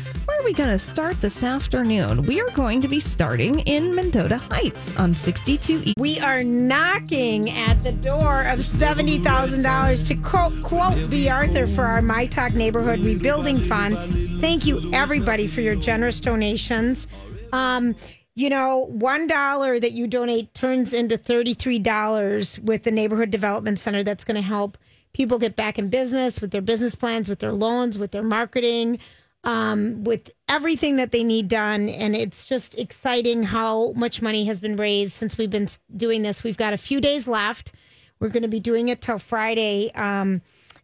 we 0.44 0.52
going 0.52 0.68
to 0.68 0.78
start 0.78 1.18
this 1.22 1.42
afternoon 1.42 2.20
we 2.24 2.38
are 2.38 2.50
going 2.50 2.78
to 2.78 2.86
be 2.86 3.00
starting 3.00 3.60
in 3.60 3.94
mendota 3.94 4.36
heights 4.36 4.94
on 4.98 5.14
62 5.14 5.80
e 5.86 5.94
We 5.96 6.20
are 6.20 6.44
knocking 6.44 7.48
at 7.48 7.82
the 7.82 7.92
door 7.92 8.42
of 8.42 8.58
$70,000 8.58 10.06
to 10.06 10.14
quote, 10.16 10.62
quote 10.62 10.98
V. 11.08 11.30
Arthur 11.30 11.66
for 11.66 11.84
our 11.84 12.02
My 12.02 12.26
Talk 12.26 12.52
Neighborhood 12.52 13.00
Rebuilding 13.00 13.58
Fund. 13.58 13.96
Thank 14.42 14.66
you, 14.66 14.90
everybody, 14.92 15.46
for 15.46 15.62
your 15.62 15.76
generous 15.76 16.20
donations. 16.20 17.08
Um, 17.54 17.96
you 18.34 18.50
know, 18.50 18.90
$1 18.92 19.80
that 19.80 19.92
you 19.92 20.06
donate 20.06 20.52
turns 20.52 20.92
into 20.92 21.16
$33 21.16 22.58
with 22.58 22.82
the 22.82 22.90
Neighborhood 22.90 23.30
Development 23.30 23.78
Center. 23.78 24.02
That's 24.02 24.24
going 24.24 24.36
to 24.36 24.46
help 24.46 24.76
people 25.14 25.38
get 25.38 25.56
back 25.56 25.78
in 25.78 25.88
business 25.88 26.42
with 26.42 26.50
their 26.50 26.60
business 26.60 26.96
plans, 26.96 27.30
with 27.30 27.38
their 27.38 27.54
loans, 27.54 27.96
with 27.98 28.10
their 28.10 28.22
marketing 28.22 28.98
um, 29.44 30.04
with 30.04 30.30
everything 30.48 30.96
that 30.96 31.12
they 31.12 31.22
need 31.22 31.48
done. 31.48 31.88
And 31.88 32.16
it's 32.16 32.44
just 32.44 32.76
exciting 32.78 33.42
how 33.42 33.92
much 33.92 34.22
money 34.22 34.46
has 34.46 34.60
been 34.60 34.76
raised 34.76 35.12
since 35.12 35.38
we've 35.38 35.50
been 35.50 35.68
doing 35.96 36.22
this. 36.22 36.42
We've 36.42 36.56
got 36.56 36.72
a 36.72 36.78
few 36.78 37.00
days 37.00 37.28
left. 37.28 37.72
We're 38.18 38.30
going 38.30 38.42
to 38.42 38.48
be 38.48 38.60
doing 38.60 38.88
it 38.88 39.00
till 39.00 39.18
Friday. 39.18 39.90
Um, 39.94 40.42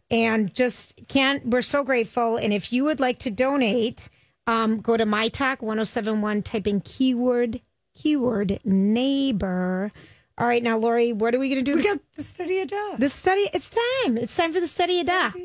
and 0.09 0.53
just 0.53 0.93
can't, 1.07 1.45
we're 1.45 1.61
so 1.61 1.83
grateful. 1.83 2.37
And 2.37 2.53
if 2.53 2.71
you 2.71 2.83
would 2.83 2.99
like 2.99 3.19
to 3.19 3.31
donate, 3.31 4.09
um, 4.45 4.79
go 4.79 4.97
to 4.97 5.05
My 5.05 5.29
Talk 5.29 5.61
1071, 5.61 6.43
type 6.43 6.67
in 6.67 6.81
keyword, 6.81 7.61
keyword 7.95 8.59
neighbor. 8.65 9.91
All 10.37 10.47
right, 10.47 10.61
now, 10.61 10.77
Lori, 10.77 11.13
what 11.13 11.33
are 11.33 11.39
we 11.39 11.49
going 11.49 11.63
to 11.63 11.71
do? 11.71 11.75
we 11.77 11.81
this, 11.81 11.93
got 11.93 12.01
the 12.15 12.23
study 12.23 12.59
of 12.61 12.67
death. 12.67 12.99
the 12.99 13.09
study, 13.09 13.49
it's 13.53 13.69
time. 13.69 14.17
It's 14.17 14.35
time 14.35 14.51
for 14.51 14.59
the 14.59 14.67
study 14.67 14.99
of 14.99 15.05
death. 15.05 15.35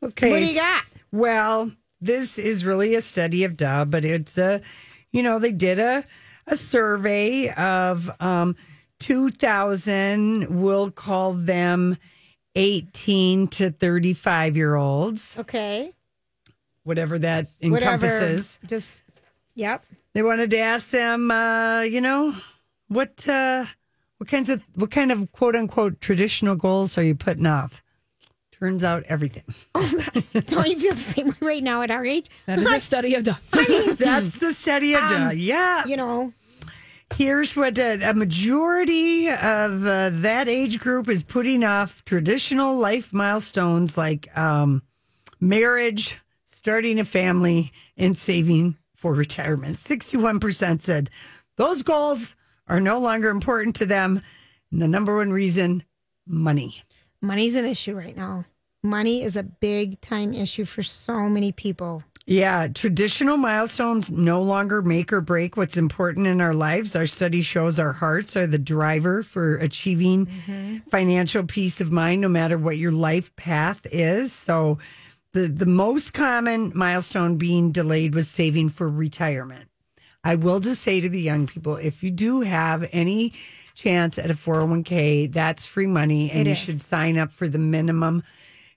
Okay. 0.00 0.30
What 0.30 0.38
do 0.38 0.46
you 0.46 0.54
got? 0.54 0.84
Well, 1.12 1.72
this 2.00 2.38
is 2.38 2.64
really 2.64 2.94
a 2.94 3.02
study 3.02 3.44
of 3.44 3.56
duh, 3.56 3.84
but 3.84 4.04
it's 4.04 4.36
a, 4.38 4.60
you 5.12 5.22
know, 5.22 5.38
they 5.38 5.52
did 5.52 5.78
a 5.78 6.04
a 6.46 6.56
survey 6.56 7.50
of 7.50 8.10
um, 8.20 8.56
two 8.98 9.30
thousand. 9.30 10.46
We'll 10.60 10.90
call 10.90 11.32
them 11.34 11.96
eighteen 12.54 13.48
to 13.48 13.70
thirty 13.70 14.12
five 14.14 14.56
year 14.56 14.74
olds, 14.74 15.34
Okay. 15.38 15.92
whatever 16.84 17.18
that 17.18 17.48
Whatever. 17.60 18.06
encompasses. 18.06 18.58
Just, 18.66 19.02
yep. 19.54 19.82
They 20.14 20.22
wanted 20.22 20.50
to 20.50 20.58
ask 20.58 20.90
them, 20.90 21.30
uh, 21.30 21.82
you 21.82 22.00
know, 22.00 22.34
what 22.88 23.28
uh, 23.28 23.64
what 24.16 24.28
kinds 24.28 24.48
of 24.48 24.62
what 24.74 24.90
kind 24.90 25.12
of 25.12 25.30
quote 25.32 25.54
unquote 25.54 26.00
traditional 26.00 26.56
goals 26.56 26.96
are 26.98 27.02
you 27.02 27.14
putting 27.14 27.46
off? 27.46 27.82
Turns 28.58 28.82
out 28.82 29.04
everything. 29.04 29.44
Don't 29.74 30.68
you 30.68 30.78
feel 30.78 30.94
the 30.94 31.00
same 31.00 31.28
way 31.28 31.34
right 31.40 31.62
now 31.62 31.82
at 31.82 31.90
our 31.90 32.04
age? 32.04 32.26
that 32.46 32.58
is 32.58 32.66
a 32.66 32.80
study 32.80 33.14
of 33.14 33.22
done 33.22 33.36
That's 33.96 34.38
the 34.38 34.52
study 34.52 34.94
of 34.94 35.08
duh. 35.08 35.30
Yeah. 35.34 35.84
You 35.86 35.96
know, 35.96 36.32
Here's 37.14 37.56
what 37.56 37.78
uh, 37.78 37.98
a 38.02 38.14
majority 38.14 39.28
of 39.28 39.86
uh, 39.86 40.10
that 40.12 40.48
age 40.48 40.78
group 40.78 41.08
is 41.08 41.22
putting 41.22 41.64
off 41.64 42.04
traditional 42.04 42.76
life 42.76 43.12
milestones 43.12 43.96
like 43.96 44.36
um, 44.36 44.82
marriage, 45.40 46.20
starting 46.44 47.00
a 47.00 47.04
family, 47.04 47.72
and 47.96 48.16
saving 48.16 48.76
for 48.94 49.14
retirement. 49.14 49.76
61% 49.76 50.82
said 50.82 51.10
those 51.56 51.82
goals 51.82 52.34
are 52.66 52.80
no 52.80 52.98
longer 52.98 53.30
important 53.30 53.74
to 53.76 53.86
them. 53.86 54.20
And 54.70 54.82
the 54.82 54.88
number 54.88 55.16
one 55.16 55.30
reason 55.30 55.84
money. 56.26 56.82
Money's 57.20 57.56
an 57.56 57.64
issue 57.64 57.96
right 57.96 58.16
now. 58.16 58.44
Money 58.82 59.22
is 59.22 59.36
a 59.36 59.42
big 59.42 60.00
time 60.00 60.32
issue 60.32 60.64
for 60.64 60.82
so 60.82 61.28
many 61.28 61.52
people. 61.52 62.02
Yeah, 62.26 62.68
traditional 62.68 63.38
milestones 63.38 64.10
no 64.10 64.42
longer 64.42 64.82
make 64.82 65.14
or 65.14 65.22
break 65.22 65.56
what's 65.56 65.78
important 65.78 66.26
in 66.26 66.42
our 66.42 66.52
lives. 66.52 66.94
Our 66.94 67.06
study 67.06 67.40
shows 67.40 67.78
our 67.78 67.92
hearts 67.92 68.36
are 68.36 68.46
the 68.46 68.58
driver 68.58 69.22
for 69.22 69.56
achieving 69.56 70.26
mm-hmm. 70.26 70.76
financial 70.90 71.44
peace 71.44 71.80
of 71.80 71.90
mind, 71.90 72.20
no 72.20 72.28
matter 72.28 72.58
what 72.58 72.76
your 72.76 72.92
life 72.92 73.34
path 73.36 73.80
is. 73.90 74.32
So, 74.34 74.78
the 75.32 75.48
the 75.48 75.64
most 75.64 76.12
common 76.12 76.70
milestone 76.74 77.38
being 77.38 77.72
delayed 77.72 78.14
was 78.14 78.28
saving 78.28 78.68
for 78.68 78.90
retirement. 78.90 79.70
I 80.22 80.34
will 80.34 80.60
just 80.60 80.82
say 80.82 81.00
to 81.00 81.08
the 81.08 81.22
young 81.22 81.46
people, 81.46 81.76
if 81.76 82.02
you 82.02 82.10
do 82.10 82.42
have 82.42 82.86
any 82.92 83.32
chance 83.82 84.18
at 84.18 84.30
a 84.30 84.34
401k, 84.34 85.32
that's 85.32 85.64
free 85.64 85.86
money 85.86 86.30
and 86.30 86.40
It 86.40 86.46
you 86.46 86.52
is. 86.52 86.58
should 86.58 86.80
sign 86.82 87.16
up 87.16 87.30
for 87.30 87.48
the 87.48 87.58
minimum. 87.58 88.24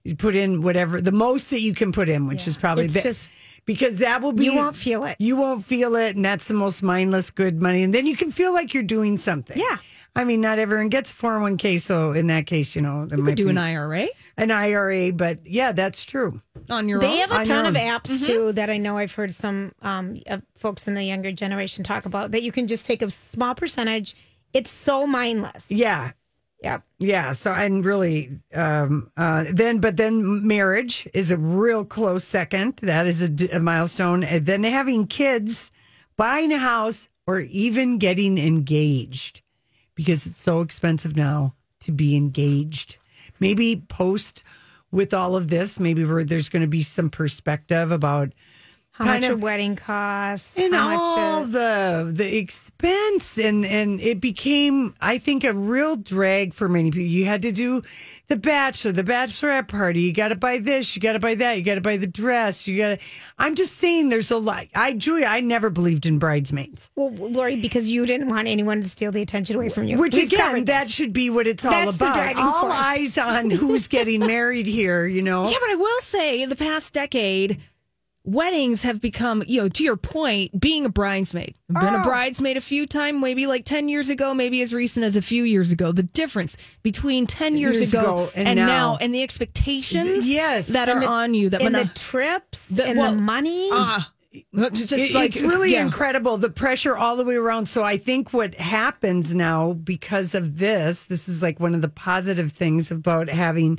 You 0.04 0.16
put 0.16 0.36
in 0.36 0.62
whatever 0.62 1.02
the 1.02 1.12
most 1.12 1.50
that 1.50 1.62
you 1.62 1.74
can 1.74 1.92
put 1.92 2.08
in, 2.08 2.28
which 2.28 2.48
is 2.48 2.56
probably 2.56 2.86
It's 2.86 2.94
the- 2.94 3.02
just- 3.02 3.32
because 3.66 3.98
that 3.98 4.22
will 4.22 4.32
be 4.34 4.46
You 4.46 4.56
won't 4.56 4.76
feel 4.76 5.04
it. 5.06 5.16
You 5.20 5.36
won't 5.36 5.64
feel 5.66 5.96
it, 5.96 6.16
and 6.16 6.24
that's 6.26 6.48
the 6.48 6.54
most 6.56 6.82
mindless 6.82 7.30
good 7.30 7.62
money. 7.62 7.84
And 7.84 7.94
then 7.94 8.06
you 8.06 8.16
can 8.16 8.32
feel 8.32 8.54
like 8.54 8.74
you're 8.74 8.82
doing 8.84 9.18
something. 9.18 9.58
Yeah. 9.58 9.78
I 10.16 10.24
mean, 10.26 10.42
not 10.42 10.60
everyone 10.60 10.90
gets 10.90 11.12
401k, 11.14 11.80
so 11.80 12.12
in 12.12 12.28
that 12.28 12.46
case, 12.46 12.76
you 12.76 12.82
know, 12.82 13.08
you 13.10 13.18
might 13.18 13.30
could 13.32 13.38
do 13.38 13.44
be 13.46 13.50
an 13.52 13.58
ira 13.58 14.08
an 14.38 14.50
IRA, 14.50 15.12
but 15.12 15.40
yeah, 15.46 15.72
that's 15.72 16.04
true. 16.04 16.42
on 16.70 16.90
your 16.90 17.00
They 17.00 17.08
own 17.08 17.18
have 17.20 17.32
a 17.32 17.36
on 17.36 17.46
ton 17.46 17.58
your 17.58 17.66
of 17.68 17.76
own. 17.78 17.82
apps 17.82 18.26
too 18.26 18.52
that 18.54 18.70
I 18.70 18.78
know 18.78 18.98
I've 18.98 19.14
heard 19.14 19.34
some 19.34 19.72
um, 19.84 20.20
uh, 20.28 20.40
folks 20.58 20.88
in 20.88 20.96
the 20.96 21.04
younger 21.04 21.32
generation 21.32 21.84
talk 21.84 22.06
about 22.06 22.32
that 22.32 22.42
you 22.44 22.52
can 22.52 22.68
just 22.68 22.86
take 22.86 23.02
a 23.02 23.10
small 23.12 23.54
percentage. 23.56 24.16
It's 24.54 24.72
so 24.72 25.08
mindless. 25.08 25.72
Yeah, 25.72 26.12
Yeah. 26.62 26.82
Yeah. 27.00 27.32
So, 27.34 27.52
and 27.52 27.84
really, 27.84 28.40
um, 28.54 29.12
uh, 29.18 29.46
then, 29.52 29.80
but 29.80 29.98
then 29.98 30.46
marriage 30.46 31.08
is 31.14 31.32
a 31.32 31.38
real 31.38 31.84
close 31.84 32.24
second. 32.24 32.78
That 32.84 33.08
is 33.08 33.22
a, 33.22 33.30
d- 33.30 33.50
a 33.50 33.60
milestone. 33.60 34.24
And 34.24 34.46
then 34.46 34.64
having 34.64 35.08
kids, 35.08 35.72
buying 36.18 36.52
a 36.54 36.60
house, 36.60 37.10
or 37.26 37.40
even 37.40 37.98
getting 37.98 38.38
engaged 38.38 39.42
because 39.96 40.26
it's 40.26 40.38
so 40.42 40.62
expensive 40.62 41.16
now 41.16 41.56
to 41.82 41.92
be 41.92 42.16
engaged. 42.16 42.98
Maybe 43.40 43.84
post 43.88 44.44
with 44.92 45.14
all 45.14 45.36
of 45.36 45.48
this, 45.48 45.80
maybe 45.80 46.04
there's 46.24 46.50
going 46.50 46.62
to 46.64 46.68
be 46.68 46.82
some 46.82 47.10
perspective 47.10 47.92
about 47.92 48.34
How 49.02 49.08
Kind 49.12 49.22
much 49.24 49.32
of- 49.32 49.40
a 49.40 49.42
wedding 49.42 49.76
costs? 49.76 50.58
and 50.58 50.74
how 50.74 50.98
all 50.98 51.40
much? 51.42 51.52
The 51.52 52.12
the 52.16 52.38
expense 52.38 53.38
and 53.38 53.66
and 53.66 54.00
it 54.00 54.22
became 54.22 54.94
i 55.02 55.18
think 55.18 55.44
a 55.44 55.54
real 55.54 55.96
drag 55.96 56.54
for 56.54 56.68
many 56.70 56.92
people 56.92 57.04
you 57.08 57.26
had 57.26 57.42
to 57.42 57.52
do 57.52 57.82
the 58.28 58.38
bachelor, 58.38 58.94
the 58.94 59.04
bachelorette 59.04 59.68
party. 59.68 60.04
You 60.04 60.14
got 60.14 60.30
to 60.30 60.38
buy 60.38 60.60
this, 60.60 60.96
you 60.96 61.02
got 61.02 61.14
to 61.14 61.20
buy 61.20 61.36
that, 61.36 61.58
you 61.58 61.64
got 61.66 61.76
to 61.76 61.82
buy 61.82 61.98
the 61.98 62.08
dress. 62.08 62.66
You 62.66 62.78
got 62.78 62.88
to. 62.88 62.98
I'm 63.38 63.56
just 63.56 63.76
saying, 63.76 64.08
there's 64.08 64.32
a 64.32 64.38
lot. 64.38 64.68
I, 64.74 64.94
Julia, 64.94 65.26
I 65.26 65.42
never 65.42 65.70
believed 65.70 66.06
in 66.06 66.18
bridesmaids. 66.18 66.90
Well, 66.96 67.10
Lori, 67.10 67.60
because 67.60 67.90
you 67.90 68.06
didn't 68.06 68.30
want 68.30 68.48
anyone 68.48 68.82
to 68.84 68.88
steal 68.88 69.12
the 69.12 69.22
attention 69.22 69.58
away 69.58 69.68
from 69.68 69.84
you. 69.84 69.98
Which 69.98 70.16
We've 70.16 70.32
again, 70.32 70.64
that 70.64 70.84
this. 70.84 70.94
should 70.94 71.12
be 71.12 71.30
what 71.30 71.46
it's 71.46 71.66
all 71.66 71.72
That's 71.72 71.98
about. 71.98 72.16
driving 72.16 72.38
All 72.42 72.62
force. 72.70 72.74
eyes 72.82 73.18
on 73.18 73.50
who's 73.50 73.90
getting 73.90 74.22
married 74.22 74.66
here. 74.68 75.06
You 75.06 75.24
know. 75.24 75.44
Yeah, 75.50 75.58
but 75.60 75.70
I 75.72 75.76
will 75.76 76.00
say, 76.00 76.46
the 76.46 76.56
past 76.56 76.94
decade, 76.94 77.60
weddings 78.24 78.84
have 78.84 79.02
become, 79.02 79.44
you 79.48 79.62
know, 79.62 79.70
to 79.70 79.84
your 79.84 79.98
point, 79.98 80.60
being 80.60 80.86
a 80.86 80.90
bridesmaid. 80.90 81.56
I've 81.76 81.82
been 81.82 81.96
a 81.96 82.02
Oh. 82.02 82.04
bridesmaid 82.04 82.56
a 82.58 82.62
few 82.62 82.86
times, 82.86 83.20
maybe 83.20 83.48
like 83.48 83.66
10 83.66 83.90
years 83.90 84.10
ago, 84.10 84.34
maybe 84.34 84.62
as 84.62 84.74
recent 84.74 85.04
as 85.06 85.16
a 85.16 85.22
few 85.22 85.44
years 85.44 85.72
ago. 85.72 85.92
The 85.92 86.04
difference 86.04 86.56
between 86.84 87.26
10 87.26 87.58
years, 87.58 87.78
Years 87.80 87.94
ago, 87.94 88.02
ago 88.02 88.32
and 88.36 88.48
and, 88.50 88.58
now. 88.58 88.66
now. 88.68 88.98
and 89.02 89.14
the 89.14 89.24
expectations 89.24 90.32
Yes. 90.32 90.68
that 90.68 90.88
are 90.90 91.00
the- 91.00 91.08
on 91.08 91.34
you. 91.34 91.50
That 91.50 91.62
and 91.64 91.74
the 91.74 91.90
trips 91.96 92.66
the- 92.66 92.86
and 92.88 93.00
well, 93.00 93.16
the 93.16 93.22
money. 93.22 93.70
Ah, 93.72 94.12
just 94.74 94.94
It- 94.94 95.14
like 95.14 95.36
it's 95.36 95.42
really 95.42 95.74
yeah. 95.74 95.82
incredible 95.84 96.38
the 96.38 96.50
pressure 96.50 96.96
all 96.96 97.18
the 97.18 97.26
way 97.26 97.36
around 97.36 97.66
so 97.68 97.84
i 97.84 97.98
think 97.98 98.32
what 98.32 98.56
happens 98.56 99.36
now 99.36 99.74
because 99.74 100.34
of 100.34 100.58
this 100.58 101.04
this 101.04 101.28
is 101.28 101.42
like 101.44 101.60
one 101.60 101.76
of 101.76 101.82
the 101.82 101.90
positive 101.90 102.50
things 102.54 102.92
about 102.92 103.28
having 103.28 103.78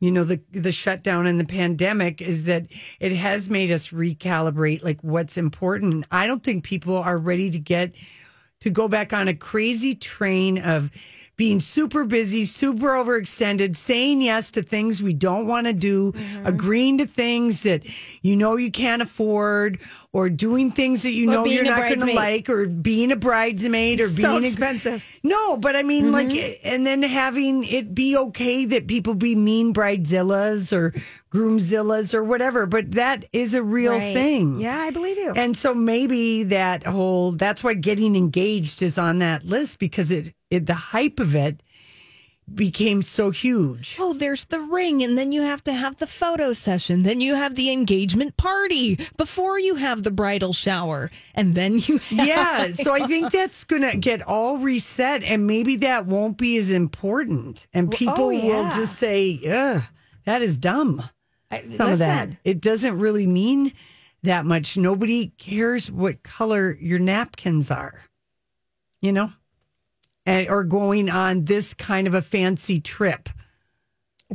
you 0.00 0.10
know 0.10 0.24
the 0.24 0.40
the 0.50 0.72
shutdown 0.72 1.26
and 1.26 1.38
the 1.38 1.44
pandemic 1.44 2.20
is 2.20 2.44
that 2.44 2.66
it 2.98 3.12
has 3.12 3.50
made 3.50 3.70
us 3.70 3.88
recalibrate 3.88 4.82
like 4.82 5.00
what's 5.02 5.36
important. 5.36 6.06
I 6.10 6.26
don't 6.26 6.42
think 6.42 6.64
people 6.64 6.96
are 6.96 7.18
ready 7.18 7.50
to 7.50 7.58
get 7.58 7.92
to 8.60 8.70
go 8.70 8.88
back 8.88 9.12
on 9.12 9.28
a 9.28 9.34
crazy 9.34 9.94
train 9.94 10.58
of 10.58 10.90
being 11.40 11.58
super 11.58 12.04
busy, 12.04 12.44
super 12.44 12.88
overextended, 12.88 13.74
saying 13.74 14.20
yes 14.20 14.50
to 14.50 14.62
things 14.62 15.02
we 15.02 15.14
don't 15.14 15.46
want 15.46 15.66
to 15.66 15.72
do, 15.72 16.12
Mm-hmm. 16.12 16.46
agreeing 16.46 16.98
to 16.98 17.06
things 17.06 17.62
that 17.62 17.80
you 18.22 18.36
know 18.36 18.56
you 18.56 18.70
can't 18.70 19.00
afford, 19.00 19.80
or 20.12 20.28
doing 20.28 20.70
things 20.70 21.02
that 21.04 21.12
you 21.12 21.28
Or 21.30 21.32
know 21.32 21.44
you're 21.46 21.64
not 21.64 21.88
going 21.88 22.00
to 22.00 22.14
like, 22.14 22.48
or 22.50 22.66
being 22.66 23.10
a 23.12 23.16
bridesmaid, 23.16 24.00
or 24.00 24.08
So 24.08 24.16
being 24.16 24.44
a- 24.44 24.46
expensive. 24.46 25.02
no, 25.22 25.56
but 25.56 25.76
I 25.76 25.82
mean, 25.82 26.06
Mm-hmm. 26.12 26.28
like, 26.36 26.60
and 26.62 26.86
then 26.86 27.02
having 27.02 27.64
it 27.64 27.94
be 27.94 28.16
okay 28.16 28.66
that 28.66 28.86
people 28.86 29.14
be 29.14 29.34
mean 29.34 29.72
bridezillas 29.72 30.72
or 30.76 30.92
groomzillas 31.32 32.12
or 32.12 32.22
whatever, 32.24 32.66
but 32.66 32.90
that 32.92 33.24
is 33.32 33.54
a 33.54 33.62
real 33.62 33.92
Right. 33.98 34.14
thing. 34.14 34.60
Yeah, 34.60 34.78
I 34.78 34.90
believe 34.90 35.16
you. 35.16 35.32
And 35.34 35.56
so 35.56 35.72
maybe 35.74 36.42
that 36.44 36.84
whole 36.84 37.32
that's 37.32 37.62
why 37.64 37.74
getting 37.74 38.14
engaged 38.16 38.82
is 38.82 38.98
on 38.98 39.18
that 39.20 39.44
list 39.46 39.78
because 39.78 40.10
it, 40.10 40.34
it 40.50 40.66
the 40.66 40.74
hype 40.74 41.20
of 41.20 41.34
it 41.34 41.62
became 42.54 43.02
so 43.02 43.30
huge. 43.30 43.96
Oh, 43.98 44.12
there's 44.12 44.46
the 44.46 44.60
ring, 44.60 45.02
and 45.02 45.16
then 45.16 45.32
you 45.32 45.42
have 45.42 45.62
to 45.64 45.72
have 45.72 45.96
the 45.98 46.06
photo 46.06 46.52
session. 46.52 47.02
Then 47.02 47.20
you 47.20 47.34
have 47.34 47.54
the 47.54 47.70
engagement 47.70 48.36
party 48.36 48.98
before 49.16 49.58
you 49.58 49.76
have 49.76 50.02
the 50.02 50.10
bridal 50.10 50.52
shower, 50.52 51.10
and 51.34 51.54
then 51.54 51.78
you 51.78 51.98
have 52.08 52.26
Yeah, 52.26 52.72
so 52.72 52.92
I 52.92 53.06
think 53.06 53.32
that's 53.32 53.64
going 53.64 53.82
to 53.82 53.96
get 53.96 54.22
all 54.22 54.58
reset 54.58 55.22
and 55.22 55.46
maybe 55.46 55.76
that 55.76 56.06
won't 56.06 56.38
be 56.38 56.56
as 56.56 56.70
important 56.70 57.66
and 57.72 57.90
people 57.90 58.14
oh, 58.18 58.28
will 58.28 58.64
just 58.70 58.96
say, 58.96 59.40
"Ugh, 59.48 59.82
that 60.24 60.42
is 60.42 60.56
dumb." 60.56 61.02
I- 61.50 61.62
Some 61.62 61.92
of 61.92 61.98
that. 61.98 62.30
It 62.44 62.60
doesn't 62.60 62.98
really 62.98 63.26
mean 63.26 63.72
that 64.22 64.44
much. 64.44 64.76
Nobody 64.76 65.28
cares 65.38 65.90
what 65.90 66.22
color 66.22 66.76
your 66.80 66.98
napkins 66.98 67.70
are. 67.70 68.04
You 69.00 69.12
know? 69.12 69.32
And, 70.26 70.48
or 70.48 70.64
going 70.64 71.08
on 71.10 71.44
this 71.46 71.72
kind 71.74 72.06
of 72.06 72.14
a 72.14 72.22
fancy 72.22 72.78
trip. 72.80 73.28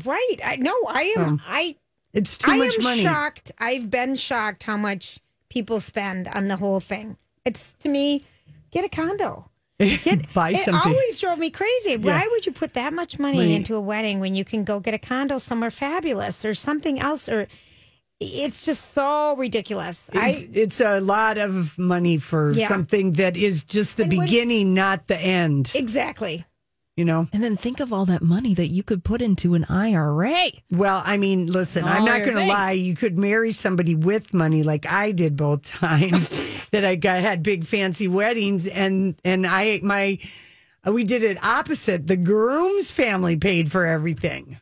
Right. 0.03 0.35
I 0.43 0.55
no, 0.57 0.73
I 0.87 1.13
am 1.17 1.23
Um, 1.23 1.41
I 1.47 1.75
It's 2.13 2.37
too 2.37 2.51
I 2.51 2.57
much 2.57 2.77
am 2.77 2.83
money. 2.83 3.03
shocked. 3.03 3.51
I've 3.59 3.89
been 3.89 4.15
shocked 4.15 4.63
how 4.63 4.77
much 4.77 5.19
people 5.49 5.79
spend 5.79 6.27
on 6.29 6.47
the 6.47 6.57
whole 6.57 6.79
thing. 6.79 7.17
It's 7.45 7.73
to 7.79 7.89
me, 7.89 8.23
get 8.71 8.83
a 8.83 8.89
condo. 8.89 9.49
Get, 9.79 10.33
Buy 10.33 10.51
it 10.51 10.57
something. 10.59 10.89
always 10.93 11.19
drove 11.19 11.37
me 11.37 11.49
crazy. 11.49 11.97
Why 11.97 12.25
would 12.31 12.45
you 12.45 12.53
put 12.53 12.73
that 12.75 12.93
much 12.93 13.19
money 13.19 13.39
Money. 13.39 13.55
into 13.55 13.75
a 13.75 13.81
wedding 13.81 14.21
when 14.21 14.33
you 14.33 14.45
can 14.45 14.63
go 14.63 14.79
get 14.79 14.93
a 14.93 14.97
condo 14.97 15.37
somewhere 15.37 15.69
fabulous 15.69 16.45
or 16.45 16.53
something 16.53 16.97
else? 17.01 17.27
Or 17.27 17.47
it's 18.19 18.63
just 18.65 18.93
so 18.93 19.35
ridiculous. 19.37 20.09
It's, 20.13 20.17
I 20.17 20.47
it's 20.53 20.81
a 20.81 20.99
lot 21.01 21.37
of 21.37 21.77
money 21.77 22.17
for 22.17 22.51
Yeah. 22.51 22.67
something 22.67 23.13
that 23.13 23.35
is 23.37 23.63
just 23.63 23.97
the 23.97 24.03
And 24.03 24.17
when- 24.17 24.25
beginning, 24.27 24.73
not 24.73 25.07
the 25.07 25.17
end. 25.19 25.71
exactly. 25.75 26.45
You 26.97 27.03
know? 27.03 27.27
And 27.33 27.43
then 27.43 27.57
think 27.57 27.81
of 27.81 27.91
all 27.91 28.05
that 28.05 28.21
money 28.21 28.53
that 28.53 28.67
you 28.67 28.81
could 28.81 29.03
put 29.03 29.21
into 29.21 29.53
an 29.53 29.65
IRA. 29.67 30.49
Well, 30.71 31.01
I 31.05 31.17
mean, 31.17 31.47
listen, 31.47 31.83
I'm 31.83 32.05
not 32.05 32.19
going 32.23 32.37
to 32.37 32.45
lie. 32.45 32.71
You 32.71 32.95
could 32.95 33.17
marry 33.17 33.51
somebody 33.51 33.95
with 33.95 34.33
money, 34.33 34.63
like 34.63 34.85
I 34.85 35.11
did 35.11 35.35
both 35.35 35.63
times. 35.65 36.29
that 36.69 36.85
I 36.85 36.95
got 36.95 37.19
had 37.19 37.43
big 37.43 37.65
fancy 37.65 38.07
weddings, 38.07 38.65
and 38.65 39.15
and 39.25 39.45
I 39.45 39.81
my 39.83 40.19
we 40.89 41.03
did 41.03 41.21
it 41.23 41.41
opposite. 41.43 42.07
The 42.07 42.15
groom's 42.17 42.91
family 42.91 43.35
paid 43.35 43.71
for 43.71 43.85
everything. 43.85 44.57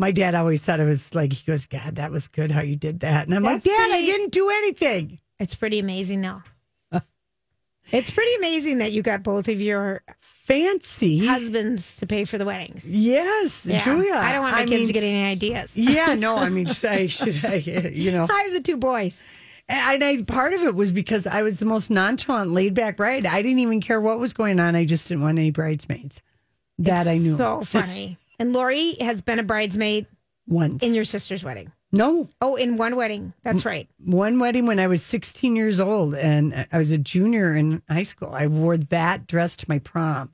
My 0.00 0.12
dad 0.12 0.34
always 0.34 0.62
thought 0.62 0.78
it 0.80 0.84
was 0.84 1.14
like 1.14 1.32
he 1.32 1.44
goes, 1.44 1.66
God, 1.66 1.96
that 1.96 2.10
was 2.12 2.28
good 2.28 2.50
how 2.52 2.62
you 2.62 2.76
did 2.76 3.00
that, 3.00 3.26
and 3.26 3.34
I'm 3.34 3.42
like, 3.42 3.62
That's 3.64 3.76
Dad, 3.76 3.90
I 3.92 4.00
didn't 4.00 4.30
do 4.30 4.48
anything. 4.48 5.18
It's 5.40 5.54
pretty 5.56 5.78
amazing 5.80 6.20
though. 6.22 6.42
it's 7.90 8.10
pretty 8.10 8.34
amazing 8.36 8.78
that 8.78 8.92
you 8.92 9.02
got 9.02 9.22
both 9.22 9.48
of 9.48 9.60
your 9.60 10.02
Fancy, 10.20 11.26
husbands 11.26 11.96
to 11.98 12.06
pay 12.06 12.24
for 12.24 12.38
the 12.38 12.44
weddings. 12.46 12.88
yes, 12.88 13.66
Yeah. 13.66 13.78
Julia. 13.84 14.14
I 14.14 14.32
don't 14.32 14.42
want 14.42 14.54
my 14.54 14.62
I 14.62 14.66
kids 14.66 14.78
mean, 14.78 14.86
to 14.86 14.92
get 14.94 15.02
any 15.02 15.24
ideas. 15.24 15.76
Yeah, 15.76 16.14
no, 16.18 16.36
I 16.36 16.48
mean, 16.48 16.66
should 16.66 16.90
I, 16.90 17.06
should 17.08 17.44
I, 17.44 17.56
you 17.56 18.12
know, 18.12 18.26
I 18.30 18.42
have 18.44 18.52
the 18.52 18.60
two 18.60 18.76
boys. 18.78 19.22
And 19.68 20.02
I, 20.02 20.22
part 20.22 20.54
of 20.54 20.62
it 20.62 20.74
was 20.74 20.92
because 20.92 21.26
I 21.26 21.42
was 21.42 21.58
the 21.58 21.66
most 21.66 21.90
nonchalant, 21.90 22.52
laid 22.52 22.72
back 22.72 22.96
bride. 22.96 23.26
I 23.26 23.42
didn't 23.42 23.58
even 23.58 23.82
care 23.82 24.00
what 24.00 24.18
was 24.18 24.32
going 24.32 24.58
on. 24.58 24.74
I 24.74 24.86
just 24.86 25.06
didn't 25.08 25.22
want 25.22 25.38
any 25.38 25.50
bridesmaids. 25.50 26.22
That 26.78 27.06
I 27.06 27.18
knew. 27.18 27.36
So 27.36 27.60
funny. 27.64 28.16
And 28.38 28.52
Lori 28.52 28.94
has 29.00 29.20
been 29.20 29.38
a 29.38 29.42
bridesmaid 29.42 30.06
once. 30.46 30.82
in 30.82 30.94
your 30.94 31.04
sister's 31.04 31.42
wedding. 31.44 31.70
no, 31.92 32.28
Oh, 32.40 32.56
in 32.56 32.76
one 32.76 32.96
wedding. 32.96 33.32
That's 33.42 33.64
right. 33.64 33.88
one 34.04 34.38
wedding 34.38 34.66
when 34.66 34.78
I 34.78 34.86
was 34.86 35.02
16 35.02 35.56
years 35.56 35.80
old 35.80 36.14
and 36.14 36.66
I 36.72 36.78
was 36.78 36.92
a 36.92 36.98
junior 36.98 37.54
in 37.54 37.82
high 37.88 38.02
school. 38.02 38.30
I 38.32 38.46
wore 38.46 38.76
that 38.76 39.26
dress 39.26 39.56
to 39.56 39.66
my 39.68 39.78
prom. 39.78 40.30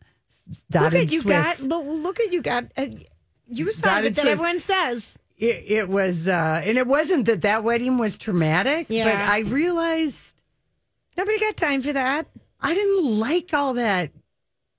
Dotted 0.71 0.93
look 0.93 1.03
at 1.05 1.13
you 1.13 1.21
Swiss. 1.21 1.61
got. 1.63 1.69
Look, 1.69 1.85
look 2.03 2.21
at 2.21 2.33
you 2.33 2.43
got. 2.43 2.65
Uh, 2.77 2.87
you 3.49 3.71
saw 3.73 3.99
it 3.99 4.03
that 4.03 4.15
Swiss. 4.17 4.27
everyone 4.27 4.61
says. 4.61 5.19
It, 5.37 5.65
it 5.67 5.89
was, 5.89 6.29
uh, 6.29 6.63
and 6.65 6.77
it 6.79 6.87
wasn't 6.87 7.27
that 7.27 7.41
that 7.43 7.65
wedding 7.65 7.99
was 7.99 8.17
traumatic, 8.19 8.87
but 8.89 8.95
Yeah. 8.95 9.27
I 9.31 9.41
realized 9.41 10.31
Nobody 11.17 11.39
got 11.39 11.57
time 11.57 11.81
for 11.83 11.93
that. 11.93 12.27
I 12.61 12.75
didn't 12.75 13.19
like 13.21 13.51
all 13.55 13.75
that 13.75 14.11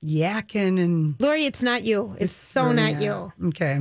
yakking 0.05 0.79
and. 0.81 1.15
Lori, 1.19 1.45
it's 1.45 1.63
not 1.63 1.83
you. 1.83 2.15
It's, 2.19 2.33
so 2.33 2.65
really 2.65 2.75
not 2.75 3.01
you. 3.01 3.33
Okay. 3.47 3.79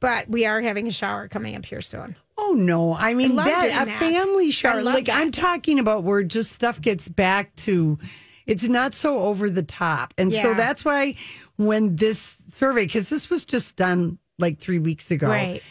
But 0.00 0.28
we 0.28 0.46
are 0.46 0.60
having 0.60 0.86
a 0.86 0.90
shower 0.90 1.28
coming 1.28 1.56
up 1.56 1.64
here 1.64 1.80
soon. 1.80 2.16
Oh 2.36 2.52
no! 2.56 2.94
I 2.94 3.14
mean 3.14 3.36
love 3.36 3.46
that 3.46 3.62
doing 3.62 3.82
a 3.82 3.84
that. 3.84 3.98
family 4.00 4.50
shower. 4.50 4.82
love 4.82 4.94
Like 4.94 5.06
that. 5.06 5.16
I'm 5.20 5.30
talking 5.30 5.78
about 5.78 6.02
where 6.04 6.22
just 6.22 6.52
stuff 6.52 6.80
gets 6.80 7.08
back 7.08 7.54
to. 7.56 7.98
It's 8.46 8.68
not 8.68 8.94
so 8.94 9.20
over 9.20 9.48
the 9.48 9.62
top, 9.62 10.12
and 10.18 10.32
so 10.32 10.50
Yeah. 10.50 10.54
that's 10.54 10.84
why 10.84 11.14
when 11.56 11.96
this 11.96 12.42
survey, 12.48 12.84
because 12.86 13.08
this 13.08 13.30
was 13.30 13.44
just 13.44 13.76
done 13.76 14.18
like 14.38 14.58
three 14.58 14.78
weeks 14.80 15.10
ago, 15.10 15.28
Right. 15.28 15.62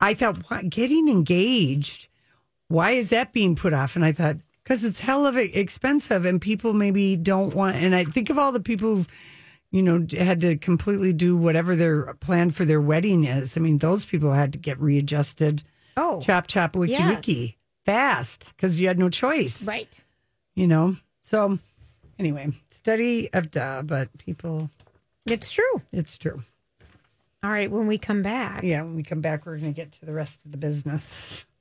I 0.00 0.14
thought 0.14 0.38
"What, 0.48 0.70
getting 0.70 1.08
engaged. 1.08 2.08
Why 2.68 2.92
is 2.92 3.10
that 3.10 3.32
being 3.32 3.56
put 3.56 3.72
off? 3.74 3.96
And 3.96 4.04
I 4.04 4.12
thought 4.12 4.36
because 4.62 4.84
it's 4.84 5.00
hell 5.00 5.26
of 5.26 5.36
expensive, 5.36 6.24
and 6.24 6.40
people 6.40 6.72
maybe 6.72 7.16
don't 7.16 7.54
want. 7.54 7.76
And 7.76 7.94
I 7.94 8.04
think 8.04 8.30
of 8.30 8.38
all 8.38 8.52
the 8.52 8.60
people 8.60 8.94
who've 8.96 9.08
you 9.72 9.82
know, 9.82 10.06
had 10.16 10.40
to 10.42 10.56
completely 10.56 11.12
do 11.12 11.36
whatever 11.36 11.74
their 11.74 12.14
plan 12.14 12.50
for 12.50 12.64
their 12.64 12.80
wedding 12.80 13.24
is. 13.24 13.56
I 13.56 13.60
mean, 13.60 13.78
those 13.78 14.04
people 14.04 14.32
had 14.32 14.52
to 14.52 14.58
get 14.58 14.78
readjusted. 14.80 15.64
Oh, 15.96 16.20
Chop, 16.22 16.46
chop, 16.46 16.76
wiki, 16.76 16.92
Yes. 16.92 17.16
wiki, 17.16 17.58
fast 17.84 18.52
because 18.56 18.80
you 18.80 18.86
had 18.86 18.98
no 18.98 19.08
choice, 19.08 19.66
right. 19.66 19.88
you 20.54 20.66
know? 20.68 20.94
So, 21.22 21.58
anyway, 22.18 22.52
study 22.70 23.32
of 23.32 23.50
duh, 23.50 23.82
but 23.82 24.08
people, 24.18 24.70
It's 25.26 25.50
true. 25.50 25.82
it's 25.92 26.16
true. 26.16 26.42
All 27.42 27.50
right. 27.50 27.70
When 27.70 27.88
we 27.88 27.98
come 27.98 28.22
back, 28.22 28.62
Yeah, 28.62 28.82
when 28.82 28.94
we 28.94 29.02
come 29.02 29.20
back, 29.20 29.44
we're 29.46 29.58
going 29.58 29.74
to 29.74 29.76
get 29.76 29.90
to 29.92 30.04
the 30.06 30.12
rest 30.12 30.44
of 30.44 30.52
the 30.52 30.58
business. 30.58 31.44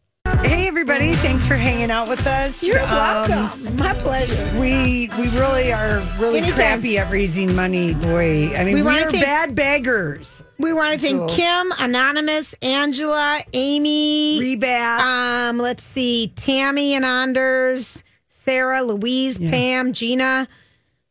Hey, 0.44 0.68
everybody. 0.68 1.14
Thanks 1.14 1.46
for 1.46 1.56
hanging 1.56 1.92
out 1.92 2.08
with 2.10 2.26
us. 2.26 2.64
you're 2.64 2.80
Um, 2.82 2.90
welcome. 2.90 3.76
My 3.78 3.94
pleasure. 3.96 4.52
We 4.60 5.10
we 5.18 5.28
really 5.38 5.72
are 5.72 6.00
really 6.20 6.40
Anytime. 6.40 6.56
crappy 6.56 6.98
at 6.98 7.12
raising 7.12 7.56
money, 7.56 7.94
boy. 7.94 8.54
I 8.56 8.64
mean, 8.64 8.76
We 8.76 8.82
we, 8.82 9.00
are 9.00 9.12
thank- 9.12 9.24
bad 9.24 9.56
beggars. 9.56 10.42
We 10.58 10.74
want 10.74 10.94
to 10.94 11.00
thank. 11.00 11.30
Kim, 11.32 11.72
Anonymous, 11.80 12.54
Angela, 12.62 13.42
Amy, 13.54 14.40
Rebat. 14.42 15.00
um, 15.02 15.58
let's 15.60 15.84
see, 15.84 16.34
Tammy 16.36 16.94
and 16.96 17.06
Anders, 17.06 18.04
Sarah, 18.28 18.82
Louise, 18.84 19.38
Pam, 19.38 19.94
Gina. 19.94 20.48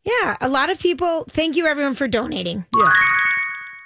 Yeah, 0.04 0.36
a 0.40 0.48
lot 0.48 0.70
of 0.70 0.78
people. 0.80 1.24
Thank 1.28 1.56
you, 1.56 1.66
everyone, 1.66 1.94
for 1.94 2.08
donating. 2.08 2.64
yeah. 2.78 2.92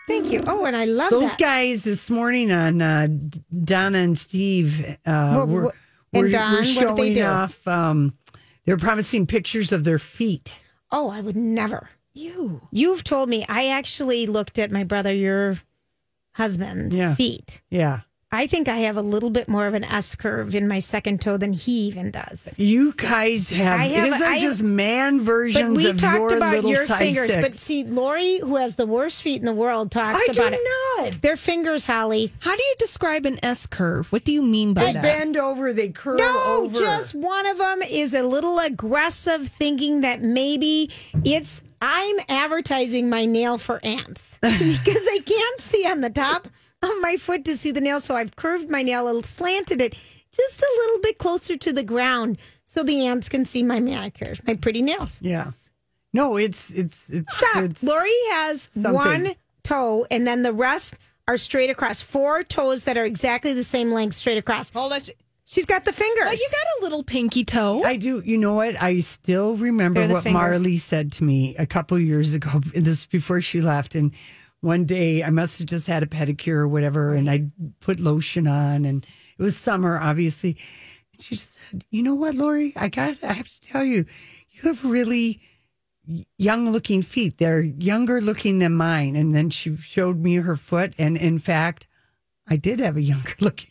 Thank 0.07 0.31
you. 0.31 0.43
Oh, 0.47 0.65
and 0.67 0.77
I 0.77 0.85
love 0.85 1.11
Those 1.11 1.31
that. 1.31 1.39
guys 1.39 1.83
this 1.83 2.11
morning 2.11 2.53
on 2.53 2.83
uh, 2.83 3.09
Donna 3.65 3.99
and 3.99 4.19
Steve 4.19 4.85
uh, 5.07 5.35
What- 5.35 5.49
were, 5.49 5.75
and 6.13 6.23
were, 6.25 6.29
Don, 6.29 6.53
were 6.53 6.57
what 6.59 6.67
showing 6.67 6.97
did 6.97 6.97
they 6.97 7.15
do? 7.15 7.25
off. 7.25 7.67
Um, 7.67 8.15
they're 8.67 8.77
promising 8.77 9.27
pictures 9.27 9.73
of 9.73 9.85
their 9.85 9.99
feet. 9.99 10.55
Oh, 10.93 11.09
I 11.11 11.21
would 11.21 11.37
never. 11.37 11.89
You. 12.13 12.61
You've 12.71 13.03
told 13.03 13.29
me. 13.29 13.45
I 13.49 13.69
actually 13.69 14.27
looked 14.27 14.59
at 14.59 14.71
my 14.71 14.85
brother, 14.85 15.13
your 15.13 15.59
husband's 16.33 16.97
Yeah. 16.97 17.15
feet. 17.15 17.63
Yeah. 17.71 18.01
I 18.35 18.47
think 18.47 18.69
I 18.69 18.77
have 18.79 18.97
a 18.97 19.03
little 19.03 19.31
bit 19.31 19.49
more 19.49 19.67
of 19.67 19.75
an 19.75 19.85
S 19.85 20.15
curve 20.15 20.55
in 20.55 20.69
my 20.69 20.79
second 20.81 21.21
toe 21.21 21.37
than 21.37 21.53
he 21.53 21.87
even 21.87 22.11
does. 22.11 22.53
You 22.59 22.93
guys 22.93 23.51
have, 23.51 23.81
I 23.81 23.85
have- 23.85 24.05
these 24.13 24.23
are 24.23 24.33
I- 24.33 24.39
just 24.41 24.63
man 24.63 25.21
versions 25.21 25.69
But 25.69 25.77
we 25.77 25.91
of 25.91 25.97
talked 25.97 26.17
your 26.33 26.37
about 26.37 26.65
your 26.65 26.85
fingers. 26.85 27.33
six. 27.33 27.41
But 27.43 27.55
see, 27.55 27.85
Lori, 27.85 28.39
who 28.39 28.57
has 28.57 28.75
the 28.75 28.87
worst 28.87 29.23
feet 29.23 29.39
in 29.41 29.47
the 29.47 29.53
world, 29.53 29.91
talks 29.91 30.23
I 30.29 30.33
do 30.33 30.41
about 30.41 30.53
it. 30.55 30.61
not. 30.99 31.23
Their 31.23 31.37
fingers, 31.37 31.87
Holly. 31.87 32.33
How 32.41 32.55
do 32.57 32.63
you 32.63 32.75
describe 32.79 33.25
an 33.27 33.39
S 33.43 33.67
curve? 33.67 34.11
What 34.13 34.25
do 34.25 34.33
you 34.33 34.43
mean 34.43 34.75
by 34.75 34.87
They 34.87 34.93
that? 34.95 35.03
bend 35.03 35.37
over, 35.37 35.73
they 35.73 35.89
curl 35.89 36.17
No, 36.19 36.43
over. 36.65 36.79
just 36.81 37.15
one 37.15 37.47
of 37.47 37.59
them 37.59 37.83
is 37.83 38.15
a 38.15 38.23
little 38.23 38.59
aggressive, 38.59 39.49
thinking 39.49 40.01
that 40.03 40.21
maybe 40.23 40.91
it's 41.25 41.63
I'm 41.83 42.17
advertising 42.29 43.11
my 43.11 43.27
nail 43.27 43.59
for 43.59 43.79
ants 43.85 44.39
because 44.41 45.05
they 45.07 45.19
can't 45.19 45.61
see 45.61 45.87
on 45.87 46.01
the 46.01 46.09
top 46.11 46.49
of 46.91 47.01
my 47.01 47.17
foot 47.17 47.45
to 47.47 47.57
see 47.57 47.71
the 47.71 47.81
nail. 47.81 48.01
So 48.01 48.15
I've 48.15 48.37
curved 48.37 48.71
my 48.71 48.83
nail, 48.83 49.05
a 49.05 49.07
little 49.07 49.23
slanted 49.23 49.81
it 49.81 49.97
just 50.33 50.61
a 50.61 50.75
little 50.79 51.01
bit 51.01 51.19
closer 51.19 51.57
to 51.57 51.73
the 51.73 51.83
ground 51.85 52.39
so 52.65 52.83
the 52.83 53.07
ants 53.07 53.29
can 53.29 53.45
see 53.45 53.63
my 53.63 53.79
manicures, 53.81 54.41
my 54.47 54.55
pretty 54.55 54.83
nails. 54.83 55.21
yeah. 55.23 55.53
No, 56.13 56.37
it's 56.37 56.71
it's 56.71 57.11
it's, 57.11 57.37
Stop. 57.37 57.65
it's 57.65 57.83
Lori 57.83 58.09
has 58.31 58.69
something. 58.73 58.93
one 58.93 59.29
toe, 59.65 60.07
and 60.13 60.25
then 60.27 60.43
the 60.45 60.53
rest 60.53 60.95
are 61.27 61.37
straight 61.37 61.71
across. 61.71 62.01
Four 62.01 62.45
toes 62.45 62.85
that 62.85 62.97
are 62.97 63.05
exactly 63.05 63.53
the 63.53 63.65
same 63.65 63.91
length 63.91 64.15
straight 64.15 64.39
across. 64.39 64.71
Hold 64.71 64.93
on. 64.93 65.01
She's 65.45 65.67
got 65.67 65.85
the 65.85 65.93
fingers. 65.93 66.25
Oh, 66.29 66.31
you 66.31 66.49
got 66.53 66.81
a 66.81 66.85
little 66.85 67.03
pinky 67.03 67.45
toe. 67.45 67.83
I 67.85 67.97
do. 67.97 68.23
You 68.25 68.39
know 68.39 68.55
what? 68.55 68.81
I 68.81 69.01
still 69.01 69.57
remember 69.57 70.07
the 70.07 70.15
what 70.15 70.23
fingers. 70.23 70.41
Marley 70.41 70.77
said 70.77 71.11
to 71.13 71.25
me 71.25 71.57
a 71.57 71.67
couple 71.67 71.99
years 71.99 72.33
ago. 72.35 72.61
This 72.75 73.07
before 73.07 73.41
she 73.41 73.61
left, 73.61 73.97
and 73.97 74.13
one 74.65 74.85
day 74.85 75.23
I 75.23 75.31
must 75.31 75.59
have 75.59 75.69
just 75.69 75.87
had 75.87 76.03
a 76.03 76.07
pedicure 76.07 76.57
or 76.57 76.69
whatever, 76.69 77.15
and 77.15 77.31
I 77.31 77.47
put 77.81 78.01
lotion 78.01 78.49
on, 78.49 78.85
and 78.85 79.07
it 79.39 79.43
was 79.43 79.57
summer, 79.57 80.01
obviously. 80.01 80.57
And 81.13 81.23
she 81.23 81.37
said, 81.37 81.85
"You 81.91 82.03
know 82.03 82.15
what, 82.15 82.35
Lori? 82.35 82.73
I 82.75 82.89
got. 82.89 83.23
I 83.23 83.35
have 83.35 83.49
to 83.49 83.61
tell 83.61 83.85
you, 83.85 84.07
you 84.51 84.63
have 84.63 84.85
really." 84.85 85.41
young 86.37 86.69
looking 86.69 87.01
feet 87.01 87.39
they're 87.39 87.63
younger 87.63 88.21
looking 88.21 88.59
than 88.59 88.75
mine 88.75 89.17
and 89.17 89.35
then 89.35 89.49
she 89.49 89.75
showed 89.75 90.19
me 90.19 90.35
her 90.35 90.55
foot 90.55 90.93
and 90.99 91.17
in 91.17 91.39
fact 91.39 91.87
i 92.47 92.57
did 92.57 92.79
have 92.79 92.99
a 92.99 93.03
younger 93.13 93.33
looking 93.41 93.71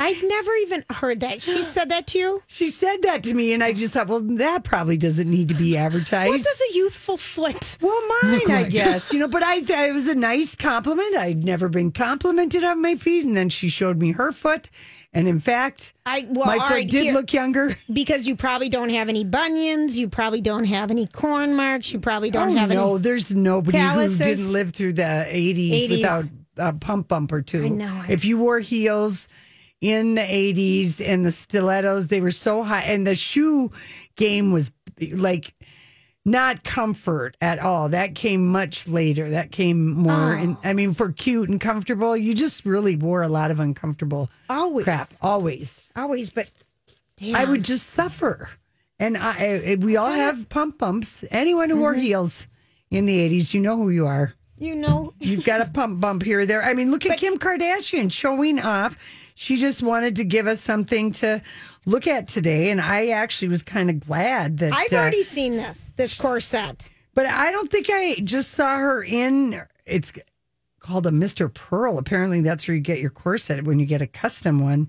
I've 0.00 0.22
never 0.22 0.52
even 0.62 0.84
heard 0.90 1.20
that. 1.20 1.42
She 1.42 1.62
said 1.62 1.90
that 1.90 2.06
to 2.08 2.18
you? 2.18 2.42
She 2.46 2.66
said 2.66 3.02
that 3.02 3.22
to 3.24 3.34
me, 3.34 3.52
and 3.52 3.62
I 3.62 3.72
just 3.72 3.92
thought, 3.92 4.08
well, 4.08 4.20
that 4.20 4.64
probably 4.64 4.96
doesn't 4.96 5.30
need 5.30 5.48
to 5.48 5.54
be 5.54 5.76
advertised. 5.76 6.30
What 6.30 6.38
does 6.42 6.62
a 6.70 6.74
youthful 6.74 7.18
foot? 7.18 7.76
Well, 7.82 8.00
mine, 8.22 8.38
look 8.40 8.50
I 8.50 8.64
guess. 8.64 9.12
You 9.12 9.18
know, 9.20 9.28
but 9.28 9.42
I 9.42 9.60
thought 9.62 9.88
it 9.88 9.92
was 9.92 10.08
a 10.08 10.14
nice 10.14 10.56
compliment. 10.56 11.14
I'd 11.16 11.44
never 11.44 11.68
been 11.68 11.92
complimented 11.92 12.64
on 12.64 12.80
my 12.80 12.94
feet, 12.94 13.26
and 13.26 13.36
then 13.36 13.50
she 13.50 13.68
showed 13.68 13.98
me 13.98 14.12
her 14.12 14.32
foot, 14.32 14.70
and 15.12 15.28
in 15.28 15.38
fact, 15.38 15.92
I 16.06 16.26
well, 16.30 16.46
my 16.46 16.58
foot 16.58 16.70
right, 16.70 16.88
did 16.90 17.04
here- 17.04 17.12
look 17.12 17.32
younger. 17.32 17.76
because 17.92 18.26
you 18.26 18.36
probably 18.36 18.70
don't 18.70 18.90
have 18.90 19.08
any 19.10 19.24
bunions. 19.24 19.98
You 19.98 20.08
probably 20.08 20.40
don't 20.40 20.64
have 20.64 20.90
any 20.90 21.06
corn 21.08 21.54
marks. 21.54 21.92
You 21.92 21.98
probably 22.00 22.30
don't 22.30 22.52
oh, 22.52 22.56
have 22.56 22.68
no, 22.70 22.74
any. 22.74 22.92
No, 22.92 22.98
there's 22.98 23.34
nobody 23.34 23.76
calluses. 23.76 24.18
who 24.18 24.24
didn't 24.24 24.52
live 24.52 24.70
through 24.70 24.94
the 24.94 25.02
80s, 25.02 25.88
80s. 25.88 25.90
without 25.90 26.24
a 26.56 26.72
pump 26.72 27.08
bump 27.08 27.32
or 27.32 27.42
two. 27.42 27.64
I 27.64 27.68
know, 27.68 27.86
I- 27.92 28.06
If 28.12 28.24
you 28.24 28.38
wore 28.38 28.60
heels 28.60 29.28
in 29.80 30.14
the 30.14 30.20
80s 30.22 31.00
and 31.06 31.24
the 31.24 31.30
stilettos, 31.30 32.08
they 32.08 32.20
were 32.20 32.30
so 32.30 32.62
high, 32.62 32.82
and 32.82 33.06
the 33.06 33.14
shoe 33.14 33.70
game 34.16 34.52
was 34.52 34.70
like 35.12 35.54
not 36.24 36.62
comfort 36.64 37.34
at 37.40 37.58
all. 37.58 37.88
That 37.88 38.14
came 38.14 38.46
much 38.46 38.86
later. 38.86 39.30
That 39.30 39.52
came 39.52 39.90
more, 39.92 40.34
in, 40.36 40.50
Oh. 40.52 40.58
I 40.64 40.74
mean, 40.74 40.92
for 40.92 41.12
cute 41.12 41.48
and 41.48 41.58
comfortable, 41.60 42.14
you 42.16 42.34
just 42.34 42.66
really 42.66 42.94
wore 42.96 43.22
a 43.22 43.28
lot 43.28 43.50
of 43.50 43.58
uncomfortable 43.58 44.28
Always. 44.50 44.84
crap. 44.84 45.08
Always. 45.22 45.82
Always, 45.96 46.28
but 46.30 46.50
damn. 47.16 47.36
I 47.36 47.46
would 47.46 47.64
just 47.64 47.88
suffer. 47.90 48.50
And 48.98 49.16
I, 49.16 49.62
I 49.70 49.74
we 49.80 49.96
all 49.96 50.10
have 50.12 50.50
pump 50.50 50.76
bumps. 50.76 51.24
Anyone 51.30 51.70
who 51.70 51.80
wore 51.80 51.92
Mm-hmm. 51.94 52.02
heels 52.02 52.46
in 52.90 53.06
the 53.06 53.16
80s, 53.30 53.54
you 53.54 53.60
know 53.62 53.78
who 53.78 53.88
you 53.88 54.06
are. 54.06 54.34
you 54.58 54.74
know, 54.74 55.14
You've 55.20 55.44
got 55.44 55.62
a 55.62 55.66
pump 55.66 56.00
bump 56.02 56.22
here 56.22 56.40
or 56.40 56.46
there. 56.46 56.62
I 56.62 56.74
mean, 56.74 56.90
look 56.90 57.06
at 57.06 57.16
Kim 57.18 57.38
Kardashian 57.38 58.12
showing 58.12 58.60
off. 58.60 58.94
She 59.42 59.56
just 59.56 59.82
wanted 59.82 60.16
to 60.16 60.24
give 60.24 60.46
us 60.46 60.60
something 60.60 61.12
to 61.12 61.40
look 61.86 62.06
at 62.06 62.28
today. 62.28 62.68
And 62.70 62.78
I 62.78 63.06
actually 63.08 63.48
was 63.48 63.62
kind 63.62 63.88
of 63.88 63.98
glad 64.00 64.58
that. 64.58 64.70
I've 64.74 64.92
uh, 64.92 64.96
already 64.96 65.22
seen 65.22 65.52
this 65.52 65.94
this 65.96 66.12
corset. 66.12 66.90
but 67.14 67.24
I 67.24 67.50
don't 67.50 67.70
think 67.70 67.86
I 67.90 68.16
just 68.22 68.50
saw 68.50 68.76
her 68.76 69.02
in. 69.02 69.62
It's 69.86 70.12
called 70.78 71.06
a 71.06 71.10
Mr. 71.10 71.52
Pearl. 71.52 71.96
Apparently, 71.96 72.42
that's 72.42 72.68
where 72.68 72.74
you 72.74 72.82
get 72.82 73.00
your 73.00 73.08
corset 73.08 73.64
when 73.64 73.80
you 73.80 73.86
get 73.86 74.02
a 74.02 74.06
custom 74.06 74.58
one. 74.60 74.88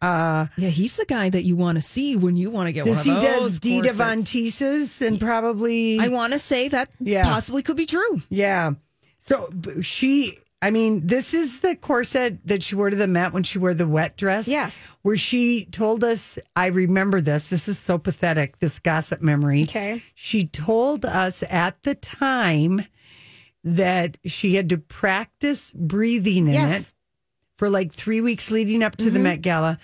Uh, 0.00 0.46
Yeah, 0.56 0.68
he's 0.68 0.96
the 0.96 1.04
guy 1.04 1.28
that 1.28 1.42
you 1.42 1.56
want 1.56 1.74
to 1.76 1.82
see 1.82 2.14
when 2.14 2.36
you 2.36 2.52
want 2.52 2.68
to 2.68 2.72
get 2.72 2.84
Does 2.84 3.02
he 3.02 3.10
one 3.10 3.18
of 3.18 3.24
does 3.24 3.40
those 3.40 3.58
Dita 3.58 3.92
Von. 3.94 4.22
Teese's 4.22 5.02
and 5.02 5.18
probably 5.20 5.98
I 5.98 6.06
want 6.06 6.34
to 6.34 6.38
say 6.38 6.68
that 6.68 6.88
Yeah. 7.00 7.24
possibly 7.24 7.62
could 7.64 7.76
be 7.76 7.84
true. 7.86 8.22
Yeah. 8.30 8.74
So 9.18 9.50
she, 9.82 10.38
I 10.60 10.72
mean, 10.72 11.06
this 11.06 11.34
is 11.34 11.60
the 11.60 11.76
corset 11.76 12.38
that 12.46 12.64
she 12.64 12.74
wore 12.74 12.90
to 12.90 12.96
the 12.96 13.06
Met 13.06 13.32
when 13.32 13.44
she 13.44 13.58
wore 13.60 13.74
the 13.74 13.86
wet 13.86 14.16
dress. 14.16 14.48
Yes. 14.48 14.90
Where 15.02 15.16
she 15.16 15.66
told 15.66 16.02
us, 16.02 16.36
I 16.56 16.66
remember 16.66 17.20
this. 17.20 17.48
This 17.48 17.68
is 17.68 17.78
so 17.78 17.96
pathetic, 17.96 18.58
this 18.58 18.80
gossip 18.80 19.22
memory. 19.22 19.62
Okay. 19.62 20.02
She 20.16 20.46
told 20.46 21.04
us 21.04 21.44
at 21.48 21.80
the 21.84 21.94
time 21.94 22.80
that 23.62 24.16
she 24.24 24.56
had 24.56 24.68
to 24.70 24.78
practice 24.78 25.72
breathing 25.72 26.48
in 26.48 26.54
Yes. 26.54 26.88
it 26.90 26.94
for 27.56 27.70
like 27.70 27.92
three 27.92 28.20
weeks 28.20 28.50
leading 28.50 28.82
up 28.82 28.96
to 28.96 29.04
Mm-hmm. 29.06 29.14
the 29.14 29.20
Met 29.20 29.42
Gala. 29.42 29.78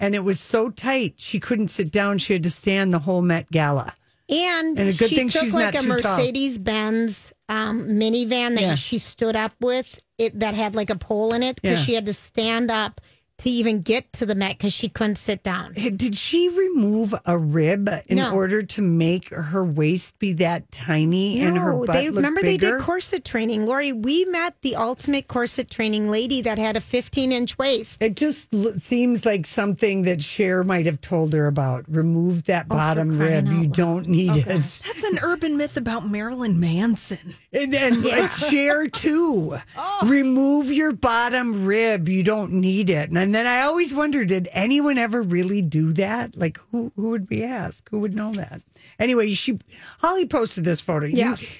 And 0.00 0.14
it 0.14 0.24
was 0.24 0.40
so 0.40 0.70
tight, 0.70 1.14
she 1.18 1.38
couldn't 1.38 1.68
sit 1.68 1.90
down. 1.90 2.18
She 2.18 2.32
had 2.32 2.42
to 2.44 2.50
stand 2.50 2.92
the 2.94 2.98
whole 2.98 3.22
Met 3.22 3.50
Gala. 3.50 3.94
And, 4.28 4.78
And 4.78 4.88
a 4.88 4.92
good 4.94 5.10
she 5.10 5.16
thing 5.16 5.28
took 5.28 5.42
she's 5.42 5.54
like 5.54 5.74
not 5.74 5.82
a 5.84 5.86
too 5.86 5.96
tall. 5.98 6.16
Mercedes 6.16 6.56
Benz 6.58 7.32
um, 7.50 7.82
minivan 7.88 8.54
that 8.54 8.60
Yeah. 8.62 8.74
she 8.74 8.96
stood 8.98 9.36
up 9.36 9.52
with 9.60 10.00
it 10.18 10.38
that 10.40 10.54
had 10.54 10.74
like 10.74 10.90
a 10.90 10.96
pole 10.96 11.32
in 11.34 11.42
it 11.42 11.60
because 11.60 11.80
Yeah. 11.80 11.84
she 11.84 11.94
had 11.94 12.06
to 12.06 12.12
stand 12.12 12.70
up 12.70 13.00
to 13.38 13.50
even 13.50 13.80
get 13.80 14.12
to 14.14 14.26
the 14.26 14.34
Met 14.34 14.58
because 14.58 14.72
she 14.72 14.88
couldn't 14.88 15.16
sit 15.16 15.42
down. 15.42 15.72
Did 15.74 16.14
she 16.14 16.48
remove 16.48 17.14
a 17.26 17.36
rib 17.36 17.90
in 18.06 18.16
No. 18.18 18.32
order 18.32 18.62
to 18.62 18.82
make 18.82 19.28
her 19.30 19.64
waist 19.64 20.18
be 20.18 20.32
that 20.34 20.70
tiny 20.70 21.40
and 21.40 21.58
her 21.58 21.72
butt 21.72 21.94
they 21.94 22.08
look 22.08 22.16
remember 22.16 22.42
they 22.42 22.56
did 22.56 22.80
corset 22.80 23.24
training. 23.24 23.66
Lori, 23.66 23.92
we 23.92 24.24
met 24.26 24.54
the 24.62 24.76
ultimate 24.76 25.26
corset 25.28 25.68
training 25.70 26.10
lady 26.10 26.42
that 26.42 26.58
had 26.58 26.76
a 26.76 26.80
15 26.80 27.32
inch 27.32 27.58
waist. 27.58 28.00
It 28.00 28.16
just 28.16 28.54
l- 28.54 28.72
seems 28.78 29.26
like 29.26 29.46
something 29.46 30.02
that 30.02 30.22
Cher 30.22 30.62
might 30.62 30.86
have 30.86 31.00
told 31.00 31.32
her 31.32 31.46
about. 31.46 31.84
Remove 31.88 32.44
that 32.44 32.66
oh, 32.70 32.74
bottom 32.76 33.18
rib. 33.18 33.46
You 33.48 33.62
loud. 33.64 33.72
don't 33.72 34.08
need 34.08 34.36
it. 34.36 34.44
That's 34.46 35.04
an 35.04 35.18
urban 35.22 35.56
myth 35.56 35.76
about 35.76 36.08
Marilyn 36.08 36.60
Manson. 36.60 37.34
And 37.52 37.72
then 37.72 37.94
it's 38.04 38.48
Cher 38.48 38.86
too. 38.86 39.56
Oh. 39.76 40.06
Remove 40.06 40.70
your 40.70 40.92
bottom 40.92 41.64
rib. 41.64 42.08
You 42.08 42.22
don't 42.22 42.52
need 42.52 42.90
it. 42.90 43.10
And 43.10 43.23
then 43.32 43.46
I 43.46 43.60
always 43.60 43.94
wonder, 43.94 44.24
did 44.24 44.48
anyone 44.50 44.98
ever 44.98 45.22
really 45.22 45.62
do 45.62 45.92
that? 45.92 46.36
Like 46.36 46.58
who 46.72 46.90
who 46.96 47.10
would 47.10 47.30
we 47.30 47.44
ask? 47.44 47.88
Who 47.90 48.00
would 48.00 48.16
know 48.16 48.32
that? 48.32 48.60
Anyway, 48.98 49.32
she 49.34 49.60
Holly 50.00 50.26
posted 50.26 50.64
this 50.64 50.80
photo. 50.80 51.06
You- 51.06 51.16
Yes. 51.18 51.56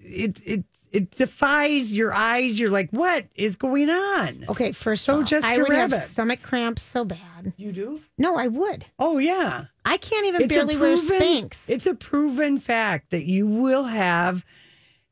it 0.00 0.40
it 0.46 0.64
it 0.90 1.10
defies 1.10 1.92
your 1.94 2.14
eyes. 2.14 2.58
You're 2.58 2.70
like, 2.70 2.88
what 2.90 3.26
is 3.34 3.56
going 3.56 3.90
on? 3.90 4.46
Okay, 4.48 4.72
first 4.72 5.04
So 5.04 5.12
of 5.12 5.18
all, 5.18 5.24
Jessica 5.26 5.52
I 5.54 5.58
would 5.58 5.68
have 5.72 5.92
Rabbit. 5.92 6.06
stomach 6.06 6.40
cramps 6.42 6.80
so 6.80 7.04
bad. 7.04 7.52
You 7.58 7.72
do? 7.72 8.00
No, 8.16 8.36
I 8.36 8.48
would. 8.48 8.86
Oh 8.98 9.18
yeah. 9.18 9.66
I 9.84 9.98
can't 9.98 10.26
even 10.26 10.42
It's 10.42 10.54
barely 10.54 10.78
wear 10.78 10.94
Spanx. 10.96 11.68
It's 11.68 11.86
a 11.86 11.94
proven 11.94 12.58
fact 12.58 13.10
that 13.10 13.24
you 13.24 13.46
will 13.46 13.84
have. 13.84 14.46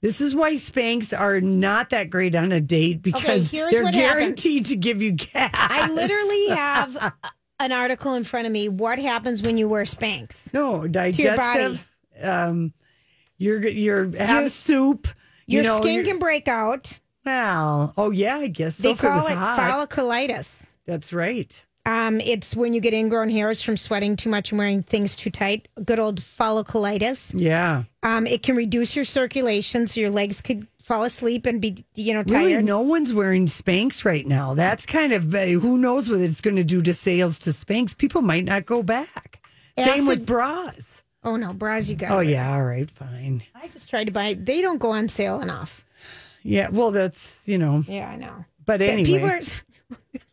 This 0.02 0.20
is 0.20 0.34
why 0.34 0.52
Spanx 0.54 1.18
are 1.18 1.40
not 1.40 1.90
that 1.90 2.10
great 2.10 2.34
on 2.34 2.52
a 2.52 2.60
date 2.60 3.02
because 3.02 3.50
here's 3.50 3.72
they're 3.72 3.82
what 3.82 3.94
happened. 3.94 4.18
guaranteed 4.18 4.66
to 4.66 4.76
give 4.76 5.00
you 5.02 5.12
gas. 5.12 5.50
I 5.54 5.90
literally 5.90 6.48
have 6.50 7.14
an 7.58 7.72
article 7.72 8.14
in 8.14 8.22
front 8.24 8.46
of 8.46 8.52
me. 8.52 8.68
What 8.68 8.98
happens 8.98 9.42
when 9.42 9.56
you 9.56 9.68
wear 9.68 9.84
Spanx? 9.84 10.52
no 10.52 10.80
your 10.80 10.88
digestive. 10.88 11.90
Um, 12.22 12.72
you're 13.38 13.66
you're 13.66 14.16
have 14.16 14.42
Your- 14.42 14.48
soup. 14.48 15.08
Your 15.48 15.62
you 15.62 15.68
know, 15.68 15.80
skin 15.80 16.04
can 16.04 16.18
break 16.18 16.48
out. 16.48 16.98
Well, 17.24 17.92
oh 17.96 18.10
yeah, 18.10 18.36
I 18.36 18.48
guess 18.48 18.76
so. 18.76 18.88
They 18.88 18.94
call 18.94 19.26
it 19.26 19.34
hot. 19.34 19.88
folliculitis. 19.88 20.76
That's 20.86 21.12
right. 21.12 21.64
Um, 21.86 22.20
it's 22.20 22.56
when 22.56 22.74
you 22.74 22.80
get 22.80 22.92
ingrown 22.92 23.30
hairs 23.30 23.62
from 23.62 23.76
sweating 23.76 24.16
too 24.16 24.28
much 24.28 24.50
and 24.50 24.58
wearing 24.58 24.82
things 24.82 25.14
too 25.14 25.30
tight. 25.30 25.68
Good 25.84 26.00
old 26.00 26.20
folliculitis. 26.20 27.32
Yeah. 27.34 27.84
Um, 28.02 28.26
it 28.26 28.42
can 28.42 28.56
reduce 28.56 28.96
your 28.96 29.04
circulation, 29.04 29.86
so 29.86 30.00
your 30.00 30.10
legs 30.10 30.40
could 30.42 30.66
fall 30.82 31.04
asleep 31.04 31.46
and 31.46 31.60
be 31.60 31.84
you 31.94 32.12
know 32.12 32.24
tired. 32.24 32.46
Really, 32.46 32.62
no 32.62 32.80
one's 32.80 33.14
wearing 33.14 33.46
Spanx 33.46 34.04
right 34.04 34.26
now. 34.26 34.54
That's 34.54 34.84
kind 34.84 35.12
of 35.12 35.32
uh, 35.32 35.46
who 35.46 35.78
knows 35.78 36.10
what 36.10 36.20
it's 36.20 36.40
going 36.40 36.56
to 36.56 36.64
do 36.64 36.82
to 36.82 36.92
sales 36.92 37.38
to 37.40 37.50
Spanx. 37.50 37.96
People 37.96 38.20
might 38.20 38.44
not 38.44 38.66
go 38.66 38.82
back. 38.82 39.40
Same 39.78 40.06
with 40.06 40.26
bras. 40.26 41.04
Oh 41.22 41.36
no, 41.36 41.52
bras 41.52 41.88
you 41.88 41.94
got. 41.94 42.10
Oh 42.10 42.20
yeah, 42.20 42.52
all 42.52 42.64
right, 42.64 42.90
fine. 42.90 43.44
I 43.54 43.68
just 43.68 43.88
tried 43.88 44.04
to 44.04 44.12
buy. 44.12 44.34
They 44.34 44.60
don't 44.60 44.78
go 44.78 44.90
on 44.90 45.08
sale 45.08 45.40
enough. 45.40 45.84
Yeah, 46.42 46.68
well, 46.70 46.90
that's 46.90 47.46
you 47.46 47.58
know. 47.58 47.84
Yeah, 47.86 48.08
I 48.08 48.16
know. 48.16 48.44
But 48.64 48.82
anyway, 48.82 49.04
people 49.04 49.28
are, 49.28 49.36
are 49.36 50.20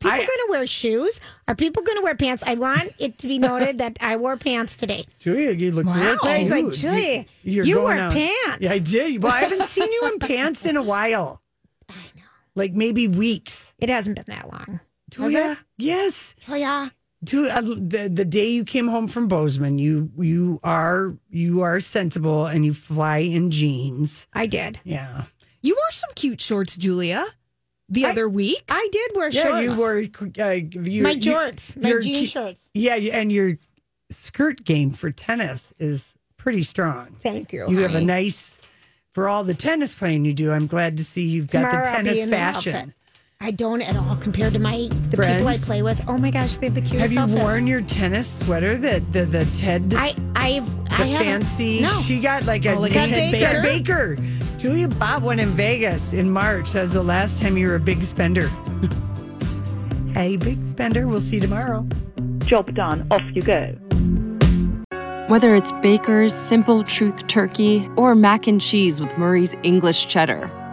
people 0.00 0.16
going 0.16 0.26
to 0.26 0.46
wear 0.50 0.66
shoes? 0.66 1.20
Are 1.46 1.54
people 1.54 1.82
going 1.82 1.98
to 1.98 2.02
wear 2.02 2.14
pants? 2.16 2.42
I 2.46 2.54
want 2.54 2.90
it 2.98 3.18
to 3.18 3.28
be 3.28 3.38
noted 3.38 3.78
that 3.78 3.98
I 4.00 4.16
wore 4.16 4.36
pants 4.36 4.74
today. 4.76 5.06
Julia, 5.20 5.52
you 5.52 5.70
look 5.72 5.86
Wow. 5.86 6.00
real 6.00 6.18
I 6.22 6.38
was 6.40 6.50
like. 6.50 6.72
Julia, 6.72 7.24
you're 7.42 7.64
you 7.64 7.74
going 7.76 7.96
wear 7.96 8.04
out- 8.06 8.12
pants. 8.12 8.58
Yeah, 8.60 8.72
I 8.72 8.78
did. 8.78 9.22
Well, 9.22 9.32
I 9.32 9.40
haven't 9.40 9.64
seen 9.66 9.90
you 9.92 10.10
in 10.12 10.18
pants 10.26 10.64
in 10.66 10.76
a 10.76 10.82
while. 10.82 11.40
I 11.88 11.94
know, 12.16 12.22
like 12.54 12.72
maybe 12.72 13.06
weeks. 13.08 13.72
It 13.78 13.88
hasn't 13.90 14.16
been 14.16 14.24
that 14.34 14.50
long. 14.52 14.80
Julia, 15.10 15.58
yes. 15.78 16.34
Oh 16.48 16.54
yeah. 16.54 16.90
Julia, 17.22 17.52
uh, 17.52 17.60
the 17.60 18.10
the 18.12 18.24
day 18.24 18.48
you 18.48 18.64
came 18.64 18.88
home 18.88 19.06
from 19.06 19.28
Bozeman, 19.28 19.78
you 19.78 20.10
you 20.18 20.58
are 20.62 21.14
you 21.28 21.60
are 21.60 21.78
sensible 21.80 22.46
and 22.46 22.64
you 22.64 22.72
fly 22.72 23.18
in 23.18 23.50
jeans. 23.50 24.26
I 24.32 24.46
did. 24.46 24.80
Yeah, 24.84 25.24
You 25.60 25.74
wore 25.74 25.90
some 25.90 26.08
cute 26.14 26.40
shorts, 26.40 26.76
Julia, 26.78 27.26
the 27.90 28.06
other 28.06 28.28
week. 28.28 28.62
I 28.68 28.88
did 28.90 29.10
wear 29.14 29.28
yeah. 29.30 29.42
shorts. 29.42 29.62
You 29.64 29.78
wore 29.78 29.96
uh, 30.46 30.50
you, 30.52 31.02
my 31.02 31.10
you- 31.10 31.20
jorts, 31.20 31.76
my 31.82 31.88
your 31.90 32.00
jean 32.00 32.14
ki- 32.14 32.26
shorts. 32.26 32.70
Yeah, 32.74 32.94
and 32.94 33.30
your 33.30 33.58
skirt 34.10 34.64
game 34.64 34.90
for 34.90 35.10
tennis 35.10 35.72
is 35.78 36.14
pretty 36.36 36.62
strong. 36.62 37.16
Thank 37.22 37.52
you. 37.52 37.68
You 37.70 37.80
have 37.80 37.94
a 37.94 38.00
nice 38.00 38.58
for 39.12 39.28
all 39.28 39.44
the 39.44 39.54
tennis 39.54 39.94
playing 39.94 40.24
you 40.24 40.32
do. 40.32 40.52
I'm 40.52 40.66
glad 40.66 40.96
to 40.98 41.04
see 41.04 41.26
you've 41.26 41.48
got 41.48 41.62
Tomorrow 41.70 41.82
the 41.84 41.90
I'll 41.90 41.98
be 41.98 42.04
tennis 42.08 42.24
in 42.24 42.30
fashion. 42.30 42.76
outfit. 42.76 42.94
I 43.42 43.50
don't 43.52 43.80
at 43.80 43.96
all 43.96 44.16
compared 44.16 44.52
to 44.52 44.58
my 44.58 44.88
the 45.10 45.16
people 45.16 45.48
I 45.48 45.56
play 45.56 45.82
with. 45.82 46.04
Oh 46.06 46.18
my 46.18 46.30
gosh, 46.30 46.58
they 46.58 46.66
have 46.66 46.74
the 46.74 46.82
cutest 46.82 47.00
Have 47.00 47.12
you 47.12 47.20
outfits. 47.20 47.40
worn 47.40 47.66
your 47.66 47.80
tennis 47.80 48.40
sweater? 48.40 48.76
The 48.76 49.02
the 49.12 49.24
the 49.24 49.44
Ted 49.56 49.94
I 49.96 50.14
I've 50.36 50.66
the 50.84 50.92
I 50.94 51.06
haven't- 51.06 51.24
fancy. 51.26 51.80
No. 51.80 52.02
She 52.02 52.20
got 52.20 52.44
like 52.44 52.66
a 52.66 52.74
Oh, 52.74 52.80
like 52.80 52.90
a 52.92 53.06
Ted 53.06 53.32
Ted 53.32 53.62
Baker. 53.62 54.16
Baker? 54.16 54.39
Baker. 54.60 54.68
Julia 54.68 54.88
bought 54.88 55.22
one 55.22 55.38
in 55.38 55.48
Vegas 55.50 56.12
in 56.12 56.30
March. 56.30 56.72
That's 56.72 56.92
the 56.92 57.02
last 57.02 57.40
time 57.40 57.56
you 57.56 57.68
were 57.68 57.76
a 57.76 57.80
big 57.80 58.02
spender. 58.04 58.48
hey, 60.12 60.36
big 60.36 60.64
spender. 60.64 61.06
We'll 61.06 61.20
see 61.20 61.36
you 61.36 61.42
tomorrow. 61.42 61.86
Job 62.38 62.74
done. 62.74 63.06
Off 63.10 63.22
you 63.32 63.42
go. 63.42 63.74
Whether 65.28 65.54
it's 65.54 65.72
Baker's 65.80 66.34
Simple 66.34 66.82
Truth 66.82 67.28
Turkey 67.28 67.88
or 67.96 68.14
mac 68.14 68.46
and 68.46 68.60
cheese 68.60 69.00
with 69.00 69.16
Murray's 69.16 69.54
English 69.62 70.08
Cheddar 70.08 70.50